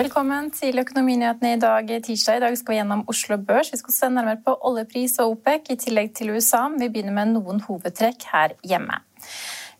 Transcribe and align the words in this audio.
Velkommen 0.00 0.50
til 0.54 0.78
Økonominyhetene 0.80 1.56
i 1.56 1.60
dag 1.60 1.88
tirsdag. 2.06 2.36
I 2.38 2.40
dag 2.40 2.54
skal 2.56 2.72
vi 2.72 2.76
gjennom 2.78 3.02
Oslo 3.10 3.36
Børs. 3.36 3.72
Vi 3.72 3.78
skal 3.80 3.94
se 3.94 4.08
nærmere 4.08 4.38
på 4.44 4.54
oljepris 4.68 5.18
og 5.20 5.30
OPEC, 5.30 5.70
i 5.70 5.76
tillegg 5.76 6.14
til 6.14 6.30
USA. 6.30 6.68
Vi 6.72 6.88
begynner 6.88 7.12
med 7.12 7.34
noen 7.34 7.60
hovedtrekk 7.66 8.24
her 8.32 8.54
hjemme. 8.62 8.96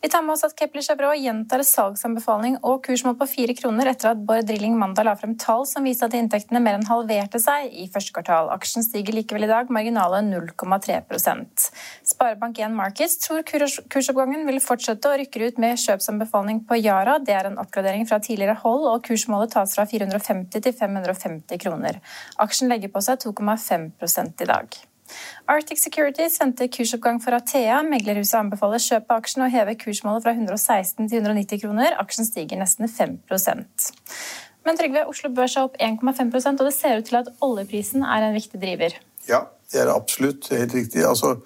Vi 0.00 0.08
tar 0.08 0.22
med 0.24 0.32
oss 0.32 0.46
at 0.46 0.54
Kepler 0.56 0.80
Chevrot 0.80 1.18
gjentar 1.20 1.60
salgsanbefaling 1.60 2.54
og 2.64 2.78
kursmål 2.86 3.18
på 3.20 3.26
fire 3.28 3.52
kroner 3.56 3.90
etter 3.90 4.14
at 4.14 4.22
Bård 4.24 4.46
Drilling 4.48 4.78
mandag 4.80 5.04
la 5.04 5.12
frem 5.20 5.34
tall 5.36 5.66
som 5.68 5.84
viste 5.84 6.08
at 6.08 6.16
inntektene 6.16 6.62
mer 6.64 6.78
enn 6.78 6.86
halverte 6.88 7.36
seg 7.42 7.68
i 7.68 7.84
første 7.92 8.14
kvartal. 8.16 8.48
Aksjen 8.54 8.86
stiger 8.86 9.12
likevel 9.12 9.44
i 9.44 9.50
dag, 9.50 9.68
marginale 9.68 10.22
0,3 10.24 11.02
Sparebank1 12.20 12.74
Markets 12.76 13.16
tror 13.22 13.40
kursoppgangen 13.88 14.42
vil 14.44 14.60
fortsette 14.60 15.08
og 15.08 15.16
rykker 15.22 15.46
ut 15.46 15.60
med 15.62 15.78
kjøpsanbefaling 15.80 16.58
på 16.68 16.76
Yara. 16.76 17.14
Det 17.24 17.32
er 17.32 17.46
en 17.48 17.56
oppgradering 17.62 18.04
fra 18.08 18.18
tidligere 18.20 18.58
hold, 18.60 18.84
og 18.90 19.06
kursmålet 19.06 19.54
tas 19.54 19.72
fra 19.72 19.86
450 19.88 20.60
til 20.60 20.74
550 20.76 21.62
kroner. 21.62 21.96
Aksjen 22.44 22.68
legger 22.68 22.92
på 22.92 23.00
seg 23.06 23.22
2,5 23.24 24.42
i 24.44 24.48
dag. 24.50 24.76
Arctic 25.48 25.80
Securities 25.80 26.36
venter 26.42 26.68
kursoppgang 26.68 27.22
for 27.24 27.38
Athea. 27.38 27.80
Meglerhuset 27.88 28.36
anbefaler 28.42 28.84
kjøp 28.84 29.08
av 29.08 29.22
aksjen 29.24 29.46
og 29.46 29.54
heve 29.56 29.78
kursmålet 29.80 30.26
fra 30.26 30.36
116 30.36 31.08
til 31.08 31.24
190 31.24 31.64
kroner. 31.64 31.96
Aksjen 32.04 32.28
stiger 32.28 32.60
nesten 32.60 32.84
5% 32.84 33.88
Men 34.68 34.76
Trygve, 34.76 35.06
Oslo 35.08 35.32
Børs 35.32 35.56
er 35.56 35.70
opp 35.70 35.80
1,5% 35.80 36.60
og 36.60 36.68
det 36.68 36.76
ser 36.76 37.00
ut 37.00 37.08
til 37.08 37.18
at 37.22 37.32
oljeprisen 37.40 38.04
er 38.04 38.28
en 38.28 38.36
viktig 38.36 38.60
driver. 38.60 39.00
Ja, 39.24 39.46
det 39.72 39.80
er 39.80 39.94
absolutt 39.94 40.52
helt 40.52 40.76
riktig. 40.76 41.02
Altså, 41.08 41.38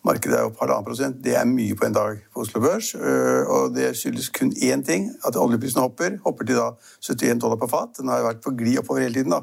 Markedet 0.00 0.38
er 0.38 0.46
opp 0.48 0.56
halvannen 0.62 0.84
prosent. 0.86 1.18
Det 1.20 1.34
er 1.36 1.44
mye 1.44 1.74
på 1.76 1.84
en 1.84 1.92
dag 1.92 2.22
på 2.32 2.40
Oslo 2.40 2.62
Børs. 2.64 2.94
Øh, 2.94 3.42
og 3.52 3.74
det 3.74 3.90
skyldes 3.98 4.30
kun 4.32 4.52
én 4.56 4.84
ting, 4.86 5.10
at 5.28 5.36
oljeprisen 5.36 5.80
hopper. 5.80 6.16
Hopper 6.24 6.48
til 6.48 6.56
da 6.56 6.70
71 7.04 7.42
dollar 7.42 7.60
på 7.60 7.68
fat. 7.68 7.98
Den 7.98 8.08
har 8.08 8.24
vært 8.24 8.40
på 8.44 8.54
glid 8.56 8.78
oppover 8.80 9.04
hele 9.04 9.14
tiden. 9.14 9.34
da. 9.36 9.42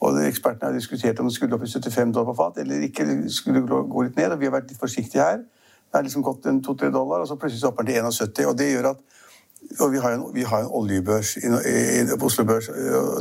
Og 0.00 0.20
Ekspertene 0.22 0.70
har 0.70 0.78
diskutert 0.78 1.18
om 1.18 1.26
den 1.26 1.34
skulle 1.34 1.58
opp 1.58 1.64
i 1.66 1.70
75 1.72 2.14
dollar 2.14 2.30
på 2.30 2.36
fat 2.38 2.62
eller 2.62 2.86
ikke. 2.86 3.08
skulle 3.28 3.66
gå 3.66 4.02
litt 4.02 4.16
ned, 4.16 4.30
og 4.30 4.40
Vi 4.40 4.46
har 4.46 4.54
vært 4.54 4.70
litt 4.70 4.80
forsiktige 4.80 5.22
her. 5.22 5.42
Det 5.42 5.94
har 5.98 6.02
liksom 6.02 6.22
gått 6.22 6.46
en 6.46 6.62
2-3 6.62 6.92
dollar, 6.92 7.20
og 7.20 7.28
så 7.28 7.34
plutselig 7.34 7.66
hopper 7.66 7.82
den 7.82 7.94
til 7.94 8.04
71. 8.04 8.46
og 8.46 8.58
det 8.58 8.72
gjør 8.72 8.90
at 8.90 9.02
og 9.80 9.92
vi 9.92 9.98
har 9.98 10.12
en, 10.12 10.22
en 10.36 10.68
oljebørs 10.70 11.36
i, 11.36 11.48
i, 11.48 12.18
på 12.18 12.26
Oslo 12.26 12.44
Børs. 12.44 12.66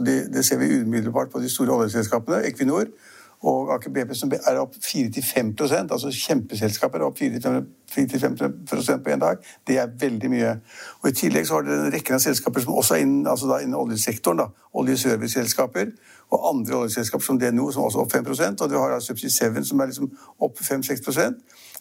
det, 0.05 0.33
det, 0.33 0.45
ser 0.45 0.57
vi 0.57 0.81
umiddelbart 0.81 1.31
på 1.31 1.39
de 1.39 1.49
store 1.49 1.71
oljeselskapene. 1.71 2.43
Equinor 2.47 2.85
og 3.45 3.73
Aker 3.75 3.93
BP 3.93 4.13
som 4.17 4.31
er 4.33 4.57
opp 4.57 4.73
4-5% 4.81 5.93
altså 5.93 6.09
kjempeselskaper 6.09 7.01
er 7.01 7.05
opp 7.05 7.19
4-5% 7.21 9.03
på 9.05 9.13
én 9.13 9.21
dag. 9.21 9.37
Det 9.67 9.77
er 9.77 9.91
veldig 10.01 10.31
mye. 10.33 10.55
Og 11.03 11.09
I 11.09 11.13
tillegg 11.19 11.47
så 11.47 11.59
har 11.59 11.67
dere 11.67 11.85
en 11.85 11.93
rekke 11.93 12.15
av 12.15 12.23
selskaper 12.23 12.65
som 12.65 12.73
også 12.73 12.97
er 12.97 13.05
innen, 13.05 13.27
altså 13.29 13.59
innen 13.61 13.77
oljesektoren. 13.77 14.41
da, 14.41 14.49
Oljeserviceselskaper 14.73 15.93
og 16.33 16.49
andre 16.49 16.75
oljeselskaper 16.81 17.25
som 17.25 17.39
DNO, 17.39 17.69
som 17.71 17.85
også 17.85 18.01
er 18.01 18.03
opp 18.03 18.11
5 18.11 18.55
Og 18.61 18.69
du 18.69 18.77
har 18.79 18.99
Subsea 18.99 19.29
7 19.29 19.63
som 19.63 19.79
er 19.79 19.85
liksom 19.93 20.09
opp 20.39 20.59
5-6 20.59 21.05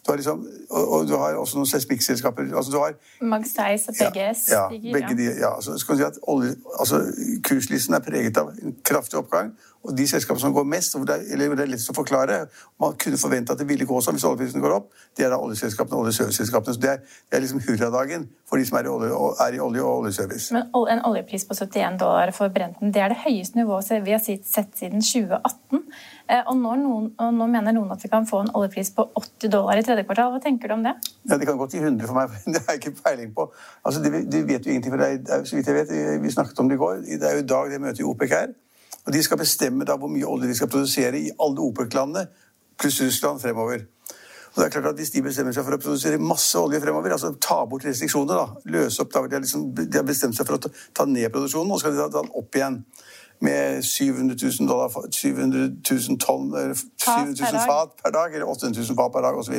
du 0.05 0.11
har 0.11 0.17
liksom, 0.17 0.47
og, 0.69 0.91
og, 0.93 1.07
du 1.07 1.15
har 1.17 1.33
også 1.41 1.57
noen 1.57 1.69
seismikkselskaper 1.69 2.51
altså 2.53 2.81
Magseis 3.25 3.87
og 3.89 3.95
PGS 3.97 4.43
ja, 4.51 4.67
ja, 4.69 4.93
begge 4.93 5.17
de, 5.17 5.31
ja, 5.39 5.55
så 5.61 5.77
skal 5.81 5.97
si 5.97 6.05
at 6.05 6.19
olje, 6.29 6.51
altså, 6.79 7.01
Kurslisten 7.47 7.97
er 7.97 8.03
preget 8.05 8.37
av 8.37 8.51
en 8.53 8.75
kraftig 8.85 9.17
oppgang. 9.17 9.55
Og 9.85 9.97
de 9.97 10.07
selskapene 10.09 10.41
som 10.41 10.53
går 10.53 10.63
mest, 10.69 10.95
hvor 10.97 11.05
det 11.05 11.15
er, 11.15 11.25
eller 11.33 11.57
det 11.57 11.65
er 11.65 11.71
lett 11.75 11.89
å 11.91 11.93
forklare 11.93 12.37
Man 12.81 12.95
kunne 13.01 13.19
forvente 13.21 13.53
at 13.53 13.61
det 13.61 13.67
ville 13.69 13.85
gå 13.85 13.99
sånn 14.01 14.17
hvis 14.17 14.25
oljeprisen 14.25 14.63
går 14.63 14.73
opp. 14.79 14.87
Det 15.17 15.27
er 15.27 15.33
da 15.33 15.37
oljeselskapene 15.41 15.97
og 15.99 16.07
oljeserviceselskapene. 16.07 16.73
Så 16.73 16.81
det 16.81 16.91
er, 16.91 17.03
det 17.29 17.37
er 17.37 17.43
liksom 17.45 17.61
hurradagen 17.67 18.25
for 18.49 18.61
de 18.61 18.65
som 18.65 18.79
er 18.79 18.89
i 18.89 18.91
olje, 18.93 19.11
er 19.45 19.57
i 19.57 19.61
olje 19.61 19.85
og 19.85 20.01
oljeservice. 20.03 20.53
Men 20.55 20.73
en 20.73 21.03
oljepris 21.09 21.45
på 21.49 21.57
71 21.57 21.99
dollar 22.01 22.33
for 22.35 22.53
Brenten, 22.53 22.93
det 22.93 23.03
er 23.03 23.13
det 23.13 23.21
høyeste 23.25 23.61
nivået 23.61 23.93
vi 24.05 24.13
har 24.15 24.21
sett 24.25 24.73
siden 24.77 25.05
2018. 25.05 25.85
Eh, 26.25 26.41
og 26.49 26.55
nå, 26.57 26.71
noen, 26.81 27.09
og 27.21 27.33
nå, 27.37 27.45
mener 27.53 27.75
noen 27.75 27.91
at 27.93 28.01
vi 28.01 28.09
kan 28.09 28.25
få 28.25 28.39
en 28.41 28.51
oljepris 28.57 28.89
på 28.97 29.03
80 29.19 29.51
dollar 29.53 29.77
i 29.77 29.83
tredje 29.85 30.07
kvartal. 30.07 30.31
Hva 30.33 30.41
tenker 30.41 30.71
du 30.71 30.73
om 30.73 30.85
det? 30.85 30.95
Ja, 31.29 31.37
Det 31.37 31.45
kan 31.45 31.57
gå 31.57 31.67
til 31.69 31.83
100 31.83 32.07
for 32.09 32.17
meg, 32.17 32.33
men 32.45 32.55
det 32.55 32.63
har 32.65 32.73
jeg 32.73 32.81
ikke 32.81 33.03
peiling 33.03 33.33
på. 33.35 33.45
Altså, 33.85 34.01
det, 34.01 34.23
det 34.33 34.41
vet 34.47 34.65
jo 34.65 34.73
ingenting, 34.73 34.95
for 34.95 35.03
det 35.03 35.09
er, 35.29 35.43
så 35.45 35.55
vidt 35.55 35.69
jeg 35.69 35.77
vet, 35.77 36.21
Vi 36.23 36.31
snakket 36.33 36.59
om 36.59 36.69
det 36.69 36.79
i 36.79 36.81
går. 36.81 37.03
Det 37.05 37.29
er 37.29 37.37
jo 37.37 37.43
i 37.43 37.49
dag 37.53 37.71
det 37.71 37.81
møtet 37.81 38.01
i 38.01 38.07
OPEC 38.09 38.33
her. 38.33 38.55
Og 39.05 39.13
De 39.13 39.21
skal 39.23 39.37
bestemme 39.37 39.85
da 39.85 39.97
hvor 40.01 40.09
mye 40.09 40.25
olje 40.25 40.49
de 40.49 40.55
skal 40.57 40.71
produsere 40.71 41.19
i 41.19 41.29
alle 41.29 41.61
OPEC-landene, 41.61 42.25
pluss 42.81 43.01
Russland, 43.01 43.39
fremover. 43.39 43.85
Og 44.55 44.61
det 44.61 44.65
er 44.65 44.71
klart 44.71 44.85
at 44.93 44.95
Hvis 44.95 45.11
de 45.11 45.21
bestemmer 45.21 45.53
seg 45.53 45.65
for 45.67 45.75
å 45.75 45.81
produsere 45.83 46.17
masse 46.17 46.57
olje 46.57 46.79
fremover, 46.81 47.11
altså 47.11 47.35
ta 47.37 47.59
bort 47.69 47.85
restriksjoner, 47.85 48.39
da, 48.39 48.71
løse 48.71 49.03
opp, 49.03 49.11
da, 49.13 49.27
de, 49.27 49.35
har 49.35 49.43
liksom, 49.43 49.67
de 49.75 49.97
har 49.97 50.07
bestemt 50.07 50.37
seg 50.37 50.47
for 50.47 50.57
å 50.57 50.71
ta 50.95 51.05
ned 51.05 51.27
produksjonen, 51.29 51.69
og 51.69 51.77
så 51.77 51.85
skal 51.85 51.93
de 51.93 52.01
ta 52.01 52.21
den 52.23 52.31
opp 52.39 52.55
igjen 52.55 52.79
med 53.43 53.83
700 53.83 54.37
000, 54.59 54.69
dollar, 54.69 54.93
700 55.11 55.67
000 55.91 56.19
tonn, 56.19 56.51
700 56.51 57.51
000 57.51 57.65
fat 57.67 57.97
per 58.03 58.13
dag, 58.15 58.35
eller 58.35 58.47
800 58.49 58.81
000 58.81 58.97
fat 58.99 59.13
per 59.13 59.25
dag 59.25 59.37
osv. 59.37 59.55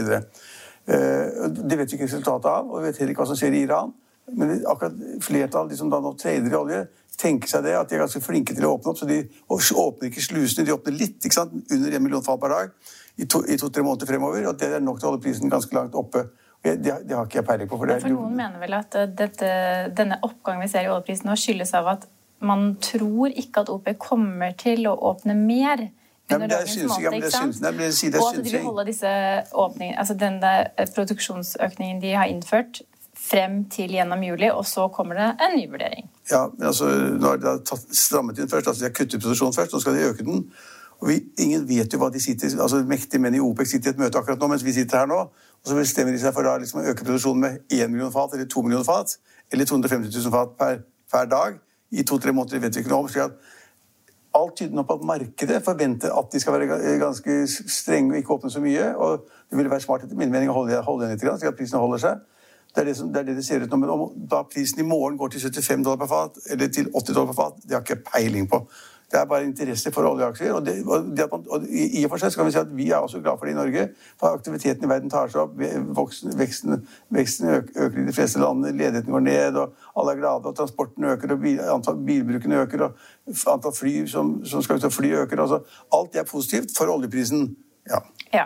Eh, 0.86 1.46
det 1.70 1.78
vet 1.78 1.92
vi 1.92 1.98
ikke 1.98 2.08
resultatet 2.08 2.50
av, 2.50 2.68
og 2.70 2.80
vi 2.80 2.88
vet 2.88 3.00
heller 3.00 3.14
ikke 3.14 3.24
hva 3.24 3.30
som 3.32 3.38
skjer 3.38 3.56
i 3.56 3.64
Iran. 3.66 3.94
Men 4.34 4.56
akkurat 4.66 4.94
flertallet 5.22 5.74
de 5.74 5.78
som 5.78 5.90
da 5.90 6.00
nå 6.02 6.14
trader 6.18 6.50
i 6.50 6.58
olje, 6.58 6.80
tenker 7.16 7.50
seg 7.50 7.64
det, 7.64 7.76
at 7.78 7.90
de 7.90 7.96
er 7.96 8.02
ganske 8.04 8.20
flinke 8.20 8.54
til 8.56 8.66
å 8.66 8.74
åpne 8.76 8.92
opp. 8.92 8.98
Så 9.00 9.08
de 9.08 9.22
åpner 9.48 10.10
ikke 10.10 10.24
slusene, 10.24 10.66
de 10.66 10.74
åpner 10.74 10.96
litt, 10.96 11.20
ikke 11.22 11.38
sant? 11.38 11.54
under 11.70 11.94
1 11.94 12.04
million 12.04 12.24
fat 12.24 12.40
per 12.42 12.52
dag 12.52 12.74
i 13.16 13.24
to-tre 13.24 13.56
to, 13.56 13.70
måneder 13.86 14.10
fremover. 14.10 14.48
Og 14.50 14.58
det 14.60 14.72
er 14.74 14.82
nok 14.84 14.98
til 15.00 15.08
å 15.08 15.12
holde 15.14 15.24
prisen 15.24 15.52
ganske 15.52 15.76
langt 15.76 15.96
oppe. 15.96 16.26
Det, 16.66 16.80
det, 16.82 17.14
har 17.14 17.28
ikke 17.28 17.38
jeg 17.38 17.46
peiling 17.46 17.68
på. 17.70 17.78
For, 17.78 17.86
det, 17.86 18.00
for 18.02 18.10
noen 18.10 18.34
mener 18.34 18.58
vel 18.58 18.74
at 18.74 18.96
eh, 18.98 19.06
dette, 19.14 19.48
denne 19.94 20.18
oppgangen 20.26 20.64
vi 20.64 20.70
ser 20.72 20.88
i 20.88 20.90
oljeprisen 20.90 21.28
nå, 21.30 21.36
skyldes 21.38 21.70
av 21.78 21.92
at 21.92 22.08
man 22.38 22.76
tror 22.82 23.32
ikke 23.32 23.64
at 23.64 23.70
OPEC 23.72 23.98
kommer 23.98 24.52
til 24.58 24.86
å 24.90 24.96
åpne 25.10 25.36
mer. 25.38 25.88
Synes, 26.26 27.60
nei, 27.62 27.70
men 27.70 27.92
si, 27.94 28.08
det 28.10 28.18
og 28.18 28.32
at 28.32 28.42
de 28.42 28.50
vil 28.50 28.64
holde 28.64 28.84
disse 28.88 29.10
åpningene, 29.54 29.94
altså 30.02 30.16
denne 30.18 30.52
eh, 30.74 30.88
produksjonsøkningen 30.94 32.00
de 32.02 32.14
har 32.18 32.26
innført, 32.26 32.80
frem 33.16 33.60
til 33.70 33.94
gjennom 33.94 34.22
juli, 34.26 34.48
og 34.50 34.66
så 34.66 34.88
kommer 34.92 35.18
det 35.18 35.28
en 35.46 35.54
ny 35.56 35.68
vurdering. 35.70 36.08
Ja, 36.30 36.46
men 36.50 36.66
altså, 36.66 36.88
Nå 37.16 37.30
har 37.30 37.38
de 37.42 37.52
tatt, 37.66 37.86
strammet 37.94 38.38
inn 38.42 38.50
først. 38.50 38.66
altså 38.68 38.82
De 38.82 38.88
har 38.88 38.94
kuttet 38.94 39.22
produksjonen 39.22 39.54
først, 39.54 39.72
nå 39.72 39.80
skal 39.82 39.96
de 39.96 40.08
øke 40.10 40.26
den. 40.26 40.42
Og 41.00 41.08
vi, 41.10 41.20
Ingen 41.44 41.64
vet 41.68 41.92
jo 41.92 42.00
hva 42.00 42.08
de 42.12 42.20
sitter 42.22 42.54
altså 42.62 42.80
Mektige 42.88 43.20
menn 43.20 43.34
i 43.36 43.40
OPEC 43.44 43.68
sitter 43.74 43.92
i 43.92 43.94
et 43.94 43.98
møte 44.00 44.16
akkurat 44.16 44.40
nå 44.40 44.48
mens 44.48 44.64
vi 44.64 44.72
sitter 44.72 45.02
her 45.02 45.10
nå. 45.10 45.18
Og 45.62 45.70
så 45.70 45.76
bestemmer 45.76 46.14
de 46.14 46.20
seg 46.22 46.34
for 46.34 46.46
da, 46.46 46.56
liksom, 46.62 46.80
å 46.82 46.90
øke 46.92 47.04
produksjonen 47.04 47.42
med 47.42 47.76
1 47.76 47.92
million 47.92 48.12
fat 48.14 48.34
eller 48.34 48.48
2 48.50 48.64
millioner 48.66 48.86
fat. 48.86 49.16
Eller 49.52 49.68
250 49.68 50.10
000 50.10 50.34
fat 50.34 50.56
per, 50.58 50.82
per 51.12 51.30
dag 51.30 51.60
i 51.90 52.02
to-tre 52.02 52.32
måneder. 52.32 52.60
vet 52.60 52.76
vi 52.76 52.84
ikke 52.84 52.92
noe 52.92 53.04
om. 53.04 53.08
slik 53.08 53.28
at 53.28 53.54
Alt 54.36 54.56
tyder 54.56 54.74
nå 54.76 54.82
på 54.84 54.98
at 54.98 55.04
markedet 55.08 55.62
forventer 55.64 56.12
at 56.12 56.32
de 56.32 56.40
skal 56.40 56.52
være 56.52 56.98
ganske 57.00 57.36
strenge 57.72 58.12
og 58.12 58.18
ikke 58.18 58.34
åpne 58.34 58.50
så 58.50 58.60
mye. 58.60 58.96
og 58.96 59.24
Det 59.50 59.56
ville 59.56 59.70
være 59.70 59.80
smart 59.80 60.02
etter 60.04 60.16
min 60.16 60.32
mening 60.32 60.50
å 60.52 60.56
holde, 60.58 60.80
holde 60.84 61.06
igjen 61.06 61.16
litt, 61.16 61.38
slik 61.40 61.52
at 61.52 61.56
prisen 61.56 61.80
holder 61.80 62.02
seg. 62.02 62.18
Det 62.74 62.82
er 62.82 62.88
det, 62.90 62.96
som, 62.98 63.08
det 63.12 63.22
er 63.22 63.28
det, 63.30 63.36
det 63.38 63.44
ser 63.46 63.62
ut 63.64 63.70
nå. 63.72 63.78
Men 63.80 63.92
om 63.94 64.02
da 64.28 64.42
prisen 64.44 64.82
i 64.82 64.84
morgen 64.84 65.16
går 65.16 65.32
til 65.32 65.46
75 65.46 65.84
dollar 65.86 66.02
per 66.02 66.10
fat, 66.10 66.36
eller 66.52 66.68
til 66.68 66.90
80 66.92 67.14
dollar 67.14 67.30
per 67.30 67.38
fat, 67.38 67.62
det 67.62 67.72
har 67.72 67.80
jeg 67.80 67.96
ikke 67.96 68.10
peiling 68.10 68.50
på. 68.50 68.60
Det 69.12 69.20
er 69.20 69.26
bare 69.30 69.46
interesse 69.46 69.90
for 69.94 70.08
oljeaksjer. 70.08 70.52
Og, 70.56 70.64
det, 70.66 70.74
og, 70.86 71.10
det 71.16 71.26
og, 71.30 71.66
i 71.70 72.02
og 72.04 72.10
for 72.10 72.22
seg 72.22 72.34
kan 72.34 72.48
vi 72.48 72.54
si 72.56 72.58
at 72.58 72.72
vi 72.74 72.88
er 72.90 73.04
også 73.04 73.20
glad 73.22 73.38
for 73.38 73.46
det 73.46 73.54
i 73.54 73.58
Norge. 73.58 73.84
For 74.18 74.34
aktiviteten 74.34 74.86
i 74.86 74.90
verden 74.90 75.12
tar 75.12 75.30
seg 75.30 75.44
opp. 75.44 75.60
Voksen, 75.98 76.34
veksten, 76.38 76.80
veksten 77.14 77.52
øker 77.54 78.00
i 78.02 78.06
de 78.08 78.14
fleste 78.16 78.42
landene. 78.42 78.74
Ledigheten 78.74 79.14
går 79.14 79.22
ned, 79.28 79.60
og 79.62 79.76
alle 79.94 80.16
er 80.16 80.22
glade. 80.24 80.50
Og 80.50 80.58
transporten 80.58 81.06
øker, 81.12 81.36
og 81.36 81.44
bil, 81.44 81.60
antall 81.76 82.00
bilbrukene 82.08 82.64
øker. 82.64 82.88
Og 82.88 83.38
antall 83.54 83.76
fly 83.78 83.94
som, 84.10 84.40
som 84.44 84.66
skal 84.66 84.80
ut 84.80 84.88
og 84.90 84.96
fly, 84.98 85.14
øker. 85.22 85.44
Altså, 85.44 85.62
alt 85.94 86.18
er 86.18 86.26
positivt 86.26 86.74
for 86.74 86.90
oljeprisen. 86.90 87.52
Ja. 87.86 88.02
ja. 88.34 88.44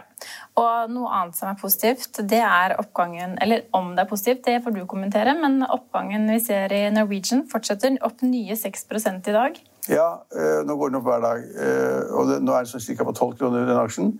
Og 0.60 0.92
noe 0.92 1.08
annet 1.16 1.38
som 1.38 1.48
er 1.48 1.56
positivt, 1.56 2.18
det 2.28 2.42
er 2.44 2.74
oppgangen 2.76 3.38
Eller 3.40 3.62
om 3.76 3.94
det 3.96 4.04
er 4.04 4.10
positivt, 4.10 4.42
det 4.44 4.60
får 4.64 4.74
du 4.76 4.82
kommentere, 4.84 5.32
men 5.38 5.62
oppgangen 5.64 6.28
vi 6.28 6.40
ser 6.44 6.72
i 6.76 6.82
Norwegian 6.92 7.46
fortsetter 7.48 7.96
opp 8.04 8.20
nye 8.26 8.56
6 8.56 8.84
i 8.92 9.32
dag. 9.32 9.60
Ja, 9.88 10.08
øh, 10.36 10.66
nå 10.66 10.76
går 10.76 10.88
den 10.88 11.00
opp 11.00 11.08
hver 11.08 11.20
dag. 11.20 11.44
Øh, 11.64 12.12
og 12.14 12.42
nå 12.42 12.54
er 12.54 12.68
sånn 12.68 12.82
ca. 12.84 13.04
på 13.04 13.12
12 13.12 13.36
kroner 13.38 13.66
den 13.66 13.80
aksjen. 13.80 14.12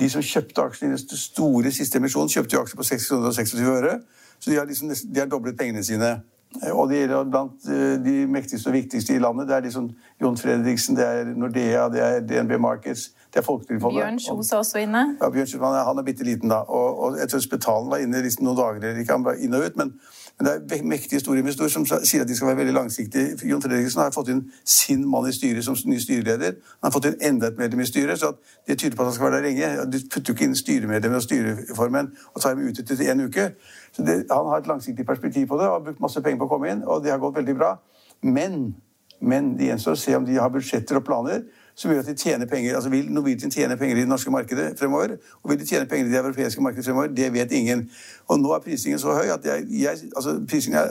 De 0.00 0.08
som 0.10 0.24
kjøpte 0.24 0.64
aksjen 0.64 0.88
i 0.88 0.96
den 0.96 1.18
store 1.18 1.72
siste 1.72 2.00
emisjonen, 2.00 2.32
kjøpte 2.32 2.56
jo 2.56 2.62
aksjer 2.64 2.80
på 2.80 2.88
6 2.88 3.08
kroner 3.10 3.30
og 3.30 3.34
26 3.36 3.72
øre. 3.76 3.96
Så 4.40 4.50
de 4.50 4.56
har, 4.56 4.66
liksom, 4.66 4.88
de 4.90 5.20
har 5.20 5.28
doblet 5.30 5.58
pengene 5.58 5.84
sine. 5.84 6.14
Eh, 6.62 6.72
og 6.72 6.88
det 6.90 7.02
gjelder 7.02 7.28
blant 7.30 7.68
de 8.06 8.16
mektigste 8.26 8.72
og 8.72 8.78
viktigste 8.78 9.14
i 9.16 9.22
landet. 9.22 9.48
Det 9.48 9.56
er 9.56 9.66
liksom 9.68 9.90
Jon 10.20 10.38
Fredriksen, 10.40 10.96
det 10.96 11.06
er 11.06 11.34
Nordea, 11.36 11.88
det 11.92 12.06
er 12.06 12.20
DNB 12.20 12.58
Markets 12.60 13.10
det 13.32 13.40
er 13.40 13.44
Folketrygdfondet. 13.46 14.02
Bjørn 14.02 14.18
Kjos 14.20 14.52
er 14.52 14.58
også 14.60 14.82
inne. 14.82 15.04
Ja, 15.20 15.30
Bjørn 15.32 15.46
Kjos, 15.48 15.62
han 15.62 15.98
er, 15.98 16.04
bitte 16.04 16.26
liten, 16.26 16.52
da. 16.52 16.62
Og, 16.68 16.98
og 17.04 17.20
jeg 17.20 17.30
tror 17.32 17.44
Spetalen 17.44 17.88
var 17.90 18.02
inne 18.04 18.20
liksom 18.24 18.44
noen 18.44 18.58
dager 18.58 18.82
eller 18.82 19.00
ikke, 19.00 19.16
han 19.16 19.24
var 19.24 19.40
inn 19.40 19.56
og 19.56 19.64
ut. 19.64 19.78
men 19.80 19.94
men 20.38 20.46
det 20.68 20.78
er 20.78 20.84
mektige 20.84 21.20
storinvestorer 21.20 21.70
som 21.70 21.84
sier 21.86 22.22
at 22.24 22.28
de 22.28 22.36
skal 22.36 22.48
være 22.48 22.56
veldig 22.56 22.74
langsiktige. 22.74 23.36
Jon 23.46 23.62
Fredriksen 23.62 24.00
har 24.00 24.14
fått 24.14 24.30
inn 24.32 24.40
sin 24.64 25.04
mann 25.08 25.28
i 25.28 25.32
styret 25.32 25.64
som 25.64 25.76
ny 25.86 25.98
styreleder. 26.00 26.56
Han 26.80 26.88
har 26.88 26.94
fått 26.94 27.08
inn 27.10 27.18
enda 27.28 27.50
et 27.52 27.58
medlem 27.60 27.84
i 27.84 27.86
styret, 27.86 28.18
så 28.18 28.32
det 28.66 28.78
tyder 28.80 28.96
på 28.96 29.04
at 29.04 29.10
han 29.10 29.14
skal 29.14 29.28
være 29.28 29.36
der 29.36 29.46
lenge. 29.48 29.86
Du 29.92 29.98
putter 30.08 30.32
jo 30.32 30.36
ikke 30.36 30.48
inn 30.48 30.56
styremedlemmer 30.58 31.20
og 31.20 31.26
styreformenn 31.26 32.10
og 32.32 32.42
tar 32.42 32.56
dem 32.56 32.66
ut 32.66 32.80
etter 32.80 33.04
en 33.12 33.26
uke. 33.26 33.48
Så 33.92 34.06
det, 34.06 34.16
Han 34.30 34.50
har 34.50 34.64
et 34.64 34.72
langsiktig 34.72 35.06
perspektiv 35.06 35.46
på 35.46 35.60
det 35.60 35.68
og 35.68 35.76
har 35.76 35.84
brukt 35.86 36.00
masse 36.00 36.22
penger 36.22 36.40
på 36.40 36.48
å 36.48 36.54
komme 36.56 36.72
inn, 36.72 36.82
og 36.82 37.04
det 37.04 37.12
har 37.12 37.22
gått 37.22 37.36
veldig 37.36 37.56
bra. 37.56 37.76
Men, 38.22 38.74
men 39.20 39.54
det 39.58 39.68
gjenstår 39.68 39.98
å 39.98 40.02
se 40.02 40.16
om 40.16 40.26
de 40.26 40.40
har 40.40 40.50
budsjetter 40.50 40.98
og 40.98 41.04
planer 41.06 41.44
som 41.74 41.90
gjør 41.90 42.04
at 42.04 42.10
de 42.10 42.14
tjener 42.14 42.46
penger. 42.46 42.74
Altså 42.74 42.90
Vil 42.90 43.10
Norwegian 43.12 43.50
tjene 43.50 43.76
penger 43.76 43.96
i 43.96 44.00
det 44.00 44.08
norske 44.08 44.30
markedet 44.30 44.78
fremover? 44.78 45.16
Og 45.42 45.50
vil 45.50 45.60
de 45.60 45.66
tjene 45.66 45.86
penger 45.86 46.06
i 46.06 46.12
det 46.12 46.20
europeiske 46.20 46.62
markedet 46.62 46.84
fremover? 46.84 47.06
Det 47.06 47.32
vet 47.32 47.52
ingen. 47.52 47.90
Og 48.28 48.40
nå 48.40 48.54
er 48.54 48.64
prisingen 48.64 48.98
så 48.98 49.14
høy 49.16 49.32
at 49.34 49.44
jeg, 49.44 49.66
jeg 49.70 50.10
altså 50.16 50.40
prisingen 50.48 50.80
er 50.80 50.90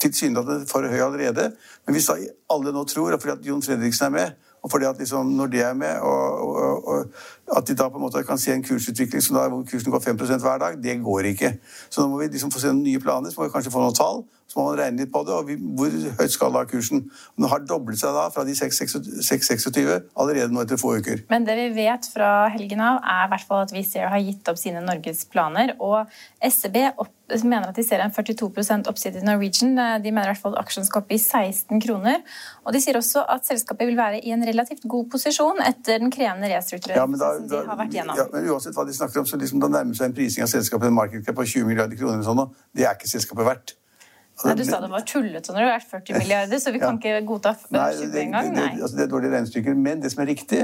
tilsynelatende 0.00 0.66
for 0.70 0.86
høy 0.86 1.00
allerede. 1.00 1.50
Men 1.86 1.94
hvis 1.94 2.10
alle 2.50 2.72
nå 2.72 2.84
tror, 2.84 3.12
og 3.12 3.20
fordi 3.22 3.38
at 3.38 3.46
Jon 3.46 3.62
Fredriksen 3.62 4.06
er 4.06 4.10
med, 4.10 4.30
og 4.62 4.70
fordi 4.70 4.84
at 4.84 4.98
liksom, 4.98 5.26
når 5.26 5.46
det 5.46 5.60
er 5.62 5.74
med, 5.74 5.98
og, 6.00 6.56
og, 6.58 6.88
og, 6.88 7.04
at 7.56 7.68
de 7.68 7.74
da 7.76 7.88
på 7.88 7.96
en 7.96 8.02
måte 8.02 8.22
kan 8.26 8.38
se 8.38 8.54
en 8.54 8.64
kursutvikling 8.64 9.22
som 9.22 9.36
da, 9.36 9.48
hvor 9.48 9.62
kursen 9.70 9.92
går 9.92 9.98
5% 9.98 10.40
hver 10.42 10.58
dag, 10.58 10.82
det 10.82 11.02
går 11.04 11.18
ikke. 11.18 11.52
Så 11.90 12.00
nå 12.00 12.08
må 12.08 12.18
vi 12.18 12.26
liksom 12.26 12.50
få 12.50 12.60
se 12.60 12.72
noen 12.72 12.82
nye 12.82 13.00
planer, 13.00 13.30
så 13.30 13.40
må 13.40 13.46
vi 13.46 13.52
kanskje 13.54 13.70
få 13.70 13.84
noen 13.84 13.94
tall. 13.94 14.24
Så 14.46 14.60
må 14.60 14.68
man 14.68 14.78
regne 14.78 15.02
litt 15.02 15.10
på 15.12 15.24
det. 15.26 15.34
og 15.34 15.48
vi, 15.48 15.56
Hvor 15.58 15.94
høyt 16.20 16.32
skal 16.32 16.54
da 16.54 16.62
kursen? 16.70 17.02
Den 17.34 17.48
har 17.50 17.64
doblet 17.66 17.98
seg 17.98 18.14
da 18.14 18.28
fra 18.30 18.44
de 18.46 18.54
6,26 18.54 20.06
allerede 20.14 20.54
nå 20.54 20.62
etter 20.62 20.78
få 20.78 20.94
uker. 21.00 21.24
Men 21.32 21.48
det 21.48 21.56
vi 21.58 21.66
vet 21.80 22.06
fra 22.12 22.46
helgen 22.54 22.82
av, 22.84 23.00
er 23.02 23.26
i 23.26 23.32
hvert 23.32 23.46
fall 23.48 23.64
at 23.64 23.74
Wizz 23.74 23.96
Air 23.98 24.12
har 24.12 24.22
gitt 24.22 24.46
opp 24.52 24.60
sine 24.60 24.82
norgesplaner. 24.84 25.74
Og 25.82 26.06
SEB 26.46 26.78
opp, 26.94 27.10
mener 27.42 27.72
at 27.72 27.78
de 27.78 27.82
ser 27.82 28.04
en 28.04 28.14
42% 28.14 28.86
oppside 28.86 29.18
i 29.18 29.26
Norwegian. 29.26 29.74
De 29.74 30.12
mener 30.12 30.30
i 30.30 30.34
hvert 30.34 30.44
fall 30.44 30.54
at 30.54 30.62
aksjen 30.62 30.86
skal 30.86 31.02
opp 31.02 31.10
i 31.10 31.18
16 31.18 31.82
kroner. 31.82 32.22
Og 32.62 32.76
de 32.76 32.82
sier 32.84 32.98
også 33.00 33.24
at 33.34 33.48
selskapet 33.50 33.90
vil 33.90 33.98
være 33.98 34.22
i 34.22 34.34
en 34.36 34.46
relativt 34.46 34.86
god 34.86 35.10
posisjon 35.10 35.58
etter 35.66 35.98
den 36.04 36.14
krevende 36.14 36.52
restruktureringen 36.54 37.18
ja, 37.18 37.32
som 37.40 37.50
de 37.50 37.64
har 37.66 37.80
vært 37.82 37.98
gjennom. 37.98 38.20
Ja, 38.22 38.28
men 38.30 38.46
uansett 38.54 38.78
hva 38.78 38.86
de 38.86 38.94
snakker 38.94 39.24
om, 39.24 39.26
så 39.26 39.40
liksom 39.42 39.64
da 39.64 39.74
nærmer 39.74 39.98
seg 39.98 40.12
en 40.12 40.16
prising 40.16 40.46
av 40.46 40.54
selskapet 40.54 40.86
en 40.86 41.00
markedscap 41.02 41.34
på 41.34 41.48
20 41.56 41.66
milliarder 41.72 41.98
kroner. 41.98 42.20
Eller 42.20 42.30
sånn, 42.30 42.46
det 42.78 42.86
er 42.86 42.94
ikke 42.94 43.10
selskapet 43.10 43.50
verdt. 43.50 43.76
Nei, 44.44 44.54
Du 44.58 44.64
sa 44.68 44.80
det 44.82 44.90
var 44.92 45.04
tullete 45.08 45.52
når 45.52 45.58
det 45.58 45.64
har 45.64 45.78
vært 45.78 45.92
40 45.92 46.18
milliarder, 46.20 46.58
så 46.60 46.72
vi 46.74 46.80
kan 46.82 46.98
ikke 47.00 47.20
godta 47.28 47.54
20 47.56 48.18
engang. 48.20 48.50
Det, 48.52 48.62
det, 48.62 48.82
altså, 48.82 48.96
det 48.96 49.04
er 49.06 49.12
dårlige 49.12 49.32
regnestykker. 49.32 49.78
Men 49.86 50.02
det 50.02 50.10
som 50.12 50.22
er 50.24 50.28
riktig, 50.28 50.62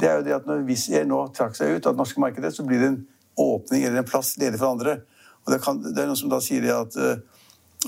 det 0.00 0.08
er 0.08 0.14
jo 0.20 0.24
det 0.24 0.36
at 0.38 0.46
når 0.48 0.62
Wizz 0.68 0.88
Air 0.94 1.08
nå 1.08 1.18
trakk 1.36 1.58
seg 1.58 1.74
ut 1.76 1.88
av 1.88 1.96
det 1.96 2.00
norske 2.00 2.22
markedet, 2.22 2.52
så 2.56 2.64
blir 2.64 2.80
det 2.80 2.88
en 2.94 3.00
åpning 3.40 3.84
eller 3.84 4.00
en 4.00 4.08
plass 4.08 4.32
ledig 4.40 4.60
for 4.60 4.72
andre. 4.72 5.02
Og 5.44 5.52
det, 5.52 5.60
kan, 5.64 5.82
det 5.84 6.00
er 6.00 6.08
noen 6.08 6.20
som 6.20 6.32
da 6.32 6.40
sier 6.44 6.64
at, 6.72 6.96
eh, 6.96 7.20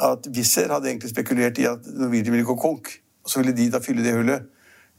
at 0.05 0.29
Wizz 0.29 0.59
Air 0.61 0.77
hadde 0.77 0.93
egentlig 0.93 1.13
spekulert 1.15 1.61
i 1.63 1.69
at 1.71 1.89
Norwegian 1.89 2.37
ville 2.37 2.49
gå 2.49 2.59
konk. 2.61 2.93
Og 3.25 3.33
så 3.33 3.41
ville 3.41 3.57
de 3.57 3.71
da 3.73 3.81
fylle 3.81 4.05
det 4.05 4.15
hullet. 4.19 4.49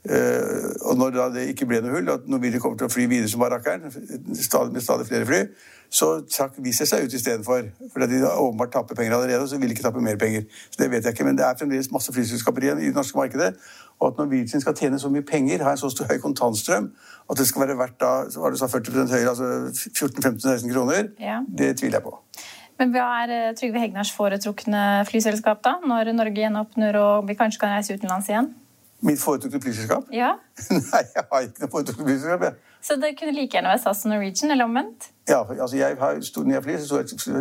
Uh, 0.04 0.68
og 0.84 0.98
når 1.00 1.14
da 1.14 1.28
det 1.32 1.46
ikke 1.48 1.66
ble 1.68 1.78
noe 1.80 1.94
hull, 1.94 2.10
at 2.12 2.26
Norwegian 2.28 2.60
kommer 2.60 2.76
til 2.80 2.90
å 2.90 2.92
fly 2.92 3.06
videre 3.08 3.30
som 3.32 3.40
barrakkeren, 3.40 3.86
med 3.88 4.82
stadig 4.84 5.06
flere 5.08 5.28
fly, 5.28 5.38
så 5.94 6.08
trakk 6.28 6.58
Wizz 6.64 6.82
seg 6.90 7.06
ut 7.06 7.14
istedenfor. 7.14 7.70
For 7.92 8.04
de 8.04 8.20
åpenbart 8.26 8.72
tapper 8.74 8.98
penger 8.98 9.14
allerede, 9.16 9.42
og 9.44 9.48
så 9.48 9.58
vil 9.60 9.70
de 9.70 9.76
ikke 9.76 9.86
tappe 9.86 10.02
mer 10.04 10.18
penger. 10.20 10.44
Så 10.70 10.82
det 10.82 10.90
vet 10.90 11.06
jeg 11.06 11.14
ikke, 11.14 11.24
Men 11.24 11.38
det 11.38 11.46
er 11.46 11.56
fremdeles 11.58 11.90
masse 11.94 12.12
flyselskaper 12.12 12.66
igjen 12.66 12.82
i 12.82 12.90
det 12.90 12.98
norske 12.98 13.18
markedet. 13.18 13.54
Og 14.00 14.10
at 14.10 14.18
Norwegian 14.18 14.60
skal 14.60 14.74
tjene 14.74 14.98
så 14.98 15.08
mye 15.08 15.22
penger, 15.22 15.62
ha 15.64 15.70
en 15.70 15.80
så 15.80 15.90
stor 15.92 16.10
høy 16.10 16.18
kontantstrøm, 16.18 16.90
at 17.30 17.38
det 17.38 17.46
skal 17.46 17.62
være 17.62 17.78
verdt 17.78 18.00
da, 18.02 18.12
hva 18.34 18.50
du 18.50 18.58
sa, 18.58 18.66
40% 18.66 19.14
høyere, 19.14 19.30
altså 19.30 19.46
14-15-16 19.94 20.72
kroner, 20.72 21.08
ja. 21.20 21.38
det 21.58 21.76
tviler 21.78 22.00
jeg 22.00 22.06
på. 22.08 22.18
Men 22.82 22.90
hva 22.90 23.06
er 23.22 23.30
eh, 23.30 23.54
Trygve 23.54 23.78
Hegnars 23.78 24.10
foretrukne 24.12 24.82
flyselskap, 25.06 25.62
da? 25.62 25.76
Når 25.86 26.10
Norge 26.16 26.42
gjenåpner 26.42 26.98
og 26.98 27.28
vi 27.28 27.38
kanskje 27.38 27.62
kan 27.62 27.76
reise 27.76 27.94
utenlands 27.94 28.28
igjen? 28.32 28.50
Mitt 29.02 29.20
foretrukne 29.20 29.60
flyselskap? 29.60 30.06
Ja. 30.12 30.34
Nei, 30.92 31.02
jeg 31.14 31.24
har 31.32 31.40
ikke 31.48 31.64
noe 31.64 31.72
foretrukne 31.72 32.06
flyselskap. 32.06 32.46
Jeg. 32.46 32.54
Så 32.84 32.96
det 33.00 33.14
kunne 33.18 33.32
like 33.32 33.56
gjerne 33.56 33.70
være 33.72 33.80
SAS 33.80 34.04
og 34.04 34.10
Norwegian, 34.12 34.50
eller 34.52 34.68
omvendt? 34.68 35.10
Ja, 35.28 35.40
altså 35.60 35.76
jeg 35.76 35.96
har, 36.00 36.18
når 36.44 36.54
jeg 36.54 36.62
flyr, 36.62 36.78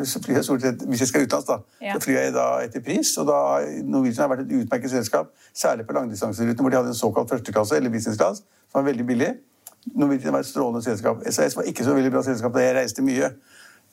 så 0.07 0.19
flyr 0.23 0.35
jeg 0.35 0.43
stort 0.45 0.61
sett 0.61 0.83
Hvis 0.87 1.01
jeg 1.03 1.07
skal 1.07 1.25
utenlands, 1.25 1.47
da, 1.49 1.57
ja. 1.81 1.93
så 1.93 2.03
flyr 2.05 2.19
jeg 2.19 2.33
da 2.35 2.45
etter 2.63 2.83
pris. 2.83 3.11
Og 3.19 3.27
da 3.27 3.39
Norwegian 3.83 4.23
har 4.23 4.31
vært 4.31 4.45
et 4.45 4.53
utmerket 4.61 4.91
selskap, 4.91 5.33
særlig 5.53 5.87
på 5.87 5.97
langdistanserutene, 5.97 6.61
hvor 6.63 6.71
de 6.71 6.79
hadde 6.79 6.93
en 6.95 7.01
såkalt 7.01 7.29
førsteklasse, 7.29 7.75
eller 7.75 7.91
businessklasse, 7.91 8.43
som 8.71 8.79
var 8.79 8.87
veldig 8.91 9.07
billig. 9.07 9.33
Norwegian 9.95 10.33
var 10.33 10.39
et 10.39 10.47
strålende 10.47 10.83
selskap. 10.83 11.19
SAS 11.29 11.57
var 11.59 11.67
ikke 11.67 11.83
så 11.83 11.93
veldig 11.93 12.11
bra 12.11 12.23
selskap 12.23 12.55
da 12.55 12.63
jeg 12.63 12.75
reiste 12.79 13.03
mye. 13.03 13.33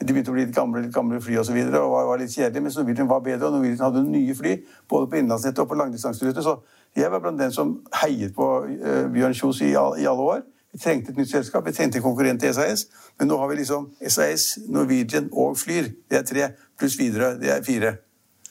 De 0.00 0.14
begynte 0.14 0.32
å 0.32 0.34
bli 0.34 0.46
litt 0.46 0.56
gamle, 0.56 0.80
litt 0.86 0.94
gamle 0.94 1.20
fly 1.20 1.34
og, 1.36 1.44
så 1.44 1.52
videre, 1.52 1.82
og 1.84 1.92
var, 2.08 2.20
litt 2.20 2.32
kjedelige, 2.32 2.62
mens 2.64 2.78
Norwegian 2.78 3.08
var 3.10 3.20
bedre. 3.24 3.46
og 3.46 3.58
Norwegian 3.58 3.84
hadde 3.84 4.04
nye 4.06 4.34
fly 4.34 4.54
både 4.88 5.10
på 5.10 5.18
innenlandsnettet 5.20 5.60
og 5.60 5.68
på 5.68 5.76
langdistanseruter. 5.76 6.46
Så 6.46 6.56
jeg 6.96 7.12
var 7.12 7.20
blant 7.20 7.40
den 7.40 7.52
som 7.52 7.74
heiet 8.00 8.32
på 8.34 8.48
uh, 8.64 9.04
Bjørn 9.12 9.36
Kjos 9.36 9.60
i, 9.60 9.74
i 9.74 10.08
alle 10.08 10.28
år. 10.34 10.42
Vi 10.72 10.78
trengte 10.78 11.12
et 11.12 11.18
nytt 11.20 11.30
selskap, 11.30 11.66
vi 11.66 11.74
trengte 11.76 12.00
en 12.00 12.06
konkurrent 12.06 12.40
til 12.40 12.54
SAS. 12.54 12.86
Men 13.18 13.28
nå 13.28 13.38
har 13.42 13.50
vi 13.50 13.60
liksom 13.60 13.90
SAS, 14.00 14.54
Norwegian 14.68 15.28
og 15.32 15.58
Flyr. 15.60 15.92
Det 16.08 16.22
er 16.22 16.28
tre. 16.32 16.52
Pluss 16.78 16.96
videre. 16.98 17.34
Det 17.40 17.52
er 17.52 17.66
fire. 17.66 17.98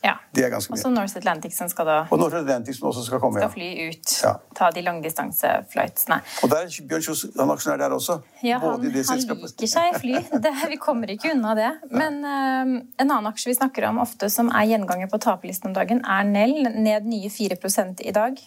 Ja. 0.04 0.14
De 0.36 0.44
er 0.44 0.52
ganske 0.54 0.72
mye. 0.72 0.78
Og 0.78 0.82
så 0.82 0.90
North 0.94 1.18
Atlantic 1.20 1.56
som 1.58 1.70
skal 1.72 1.88
da 1.90 1.96
Og 2.08 2.20
North 2.22 2.38
Atlantic 2.38 2.78
som 2.78 2.88
også 2.88 3.04
skal 3.08 3.20
komme, 3.20 3.42
skal 3.42 3.52
fly 3.52 3.70
ut. 3.90 4.14
Ja. 4.24 4.34
Ta 4.56 4.70
de 4.76 4.84
langdistanseflightsene. 4.86 6.20
Og 6.44 6.52
der 6.54 6.68
er 6.68 6.78
Bjørn 6.92 7.06
Kjos 7.08 7.26
han 7.40 7.52
aksjonær 7.56 7.82
der 7.82 7.96
også. 7.98 8.20
Ja, 8.46 8.62
han, 8.64 8.78
han 8.78 8.86
liker 8.86 9.68
seg 9.74 10.00
fly. 10.00 10.22
Det, 10.46 10.54
vi 10.72 10.78
kommer 10.80 11.12
ikke 11.12 11.34
unna 11.34 11.56
det. 11.58 11.72
Men 11.92 12.22
uh, 12.24 12.78
en 12.80 13.10
annen 13.10 13.28
aksje 13.32 13.52
vi 13.52 13.58
snakker 13.58 13.90
om 13.90 14.00
ofte 14.04 14.30
som 14.32 14.52
er 14.56 14.70
gjenganger 14.72 15.12
på 15.12 15.20
taperlisten 15.22 15.72
om 15.72 15.76
dagen, 15.76 16.04
er 16.06 16.24
Nell. 16.28 16.56
Ned 16.80 17.10
nye 17.10 17.30
4 17.34 17.60
i 18.06 18.16
dag. 18.16 18.40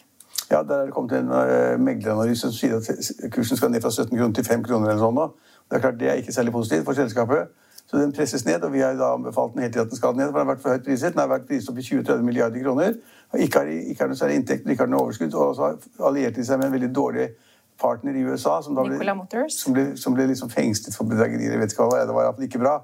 Ja, 0.51 0.63
Der 0.63 0.75
er 0.75 0.85
det 0.87 0.95
kommet 0.95 1.19
en 1.19 1.29
uh, 1.29 1.79
megleranalyse 1.81 2.49
som 2.49 2.57
sier 2.57 2.79
at 2.81 3.33
kursen 3.33 3.57
skal 3.57 3.71
ned 3.73 3.85
fra 3.85 3.91
17 3.91 4.17
kroner 4.17 4.35
til 4.35 4.45
5 4.45 4.65
kroner. 4.65 4.95
eller 4.95 5.05
sånn. 5.05 5.21
Det 5.69 5.77
er 5.77 5.85
klart 5.85 6.01
det 6.01 6.09
er 6.09 6.21
ikke 6.21 6.33
særlig 6.33 6.53
positivt 6.53 6.85
for 6.89 6.97
selskapet. 6.97 7.53
Så 7.93 7.99
den 8.01 8.13
presses 8.17 8.47
ned, 8.47 8.63
og 8.65 8.73
vi 8.73 8.81
har 8.81 8.95
da 8.97 9.11
anbefalt 9.13 9.53
den 9.53 9.61
hele 9.61 9.73
tiden 9.73 9.85
at 9.85 9.91
den 9.91 9.99
skal 9.99 10.15
ned. 10.17 10.31
for 10.31 10.39
Den 10.39 10.47
har 10.47 10.55
vært 10.55 10.63
for 10.63 10.73
høyt 10.73 10.85
priset. 10.87 11.13
Den 11.13 11.21
har 11.21 11.29
vært 11.29 11.45
priset 11.49 11.69
opp 11.69 11.79
i 11.79 11.83
20-30 11.85 12.23
milliarder 12.25 12.63
kroner. 12.65 12.95
og 13.33 13.41
Ikke 13.45 13.59
har, 13.59 13.67
ikke 13.67 14.01
har 14.01 14.09
noe 14.09 14.17
særlig 14.17 14.39
inntekt, 14.41 14.71
ikke 14.71 14.87
har 14.87 14.89
noe 14.89 15.03
overskudd. 15.05 15.35
Og 15.35 15.57
så 15.59 15.69
allierte 16.09 16.41
de 16.41 16.47
seg 16.49 16.59
med 16.63 16.71
en 16.71 16.73
veldig 16.73 16.89
dårlig 16.97 17.29
partner 17.83 18.17
i 18.17 18.25
USA 18.25 18.63
som, 18.65 18.81
ble, 18.81 18.97
som 19.53 19.77
ble, 19.77 19.85
som 20.01 20.17
ble 20.17 20.27
liksom 20.33 20.49
fengslet 20.51 20.97
for 20.97 21.05
bedragerier. 21.05 21.59
vet 21.61 21.77
ikke 21.77 21.85
hva, 21.85 22.01
Det 22.07 22.17
var 22.17 22.31
iallfall 22.31 22.49
ikke 22.49 22.63
bra. 22.65 22.79